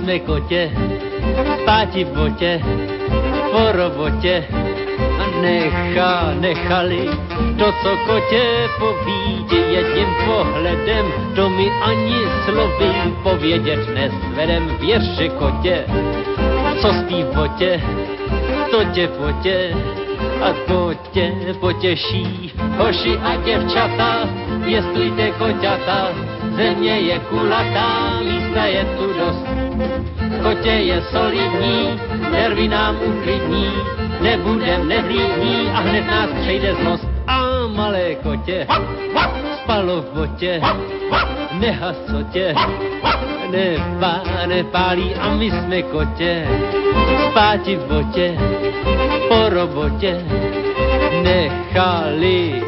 [0.09, 0.70] jsme kotě,
[1.62, 2.60] spáti v botě,
[3.52, 4.44] po robotě
[5.20, 7.09] a nechá, nechali
[7.59, 8.43] to, co kotě
[8.78, 11.06] povídě jedním pohledem,
[11.36, 15.85] to mi ani slovy povědět nesvedem, věř, kotě,
[16.80, 17.80] co spí v botě,
[18.70, 19.76] to tě potě,
[20.43, 22.52] a to tě potěší.
[22.76, 24.28] Hoši a děvčata,
[24.64, 26.09] pěstujte koťata,
[26.56, 29.57] země je kulatá, místa je tu dost.
[30.43, 32.01] Kotě je solidní,
[32.31, 33.69] nervy nám uklidní,
[34.21, 37.09] nebudem nehlídní a hned nás přejde zlost.
[37.27, 38.67] A malé kotě,
[39.63, 40.61] spalo v botě,
[41.53, 42.55] nehasotě,
[43.51, 46.49] nepá, nepálí a my jsme kotě,
[47.31, 48.39] spáti v botě,
[49.29, 50.25] po robotě
[51.23, 52.68] nechali.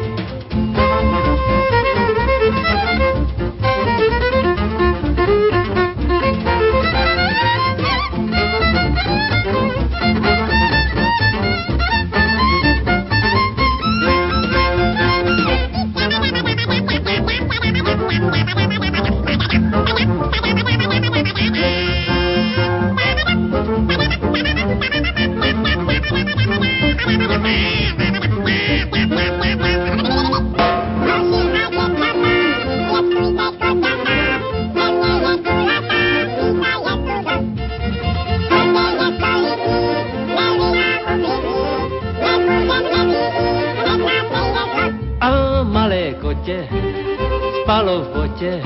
[47.99, 48.63] Botě,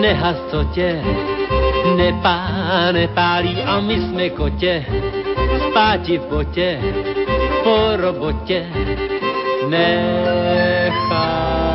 [0.00, 1.02] nehasotě,
[1.96, 2.48] nepá,
[2.92, 4.84] nepálí a my jsme kotě,
[5.70, 6.80] spáti v botě,
[7.64, 8.66] po robotě
[9.68, 11.67] nechali.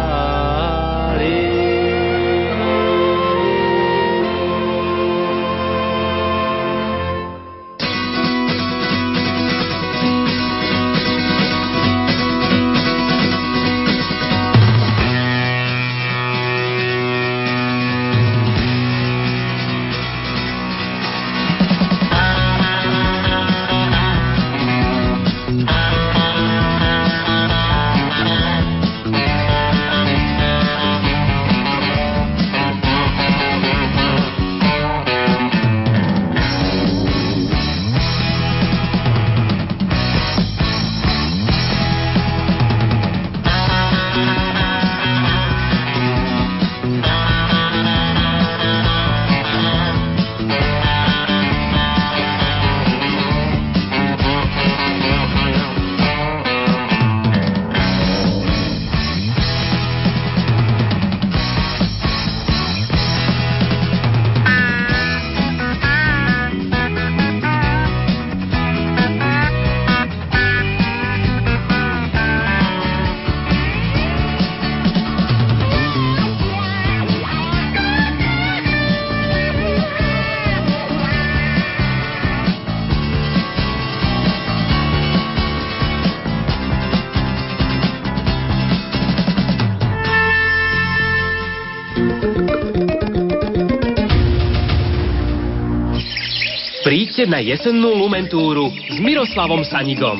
[97.23, 100.19] Príďte na jesennú Lumentúru s Miroslavom Sanigom.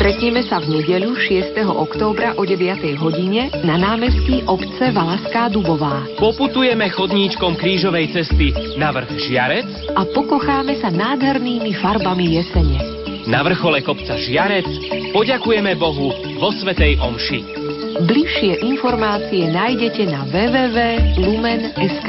[0.00, 1.52] Stretneme sa v nedeľu 6.
[1.68, 2.96] októbra o 9.
[2.96, 10.80] hodine na námestí obce Valaská Dubová Poputujeme chodníčkom krížovej cesty na vrch Žiarec, a pokocháme
[10.80, 12.80] sa nádhernými farbami jesene.
[13.28, 14.64] na vrchole kopca Žiarec
[15.12, 16.08] poďakujeme Bohu
[16.40, 17.40] vo Svetej Omši.
[18.00, 22.08] Bližšie informácie nájdete na www.lumen.sk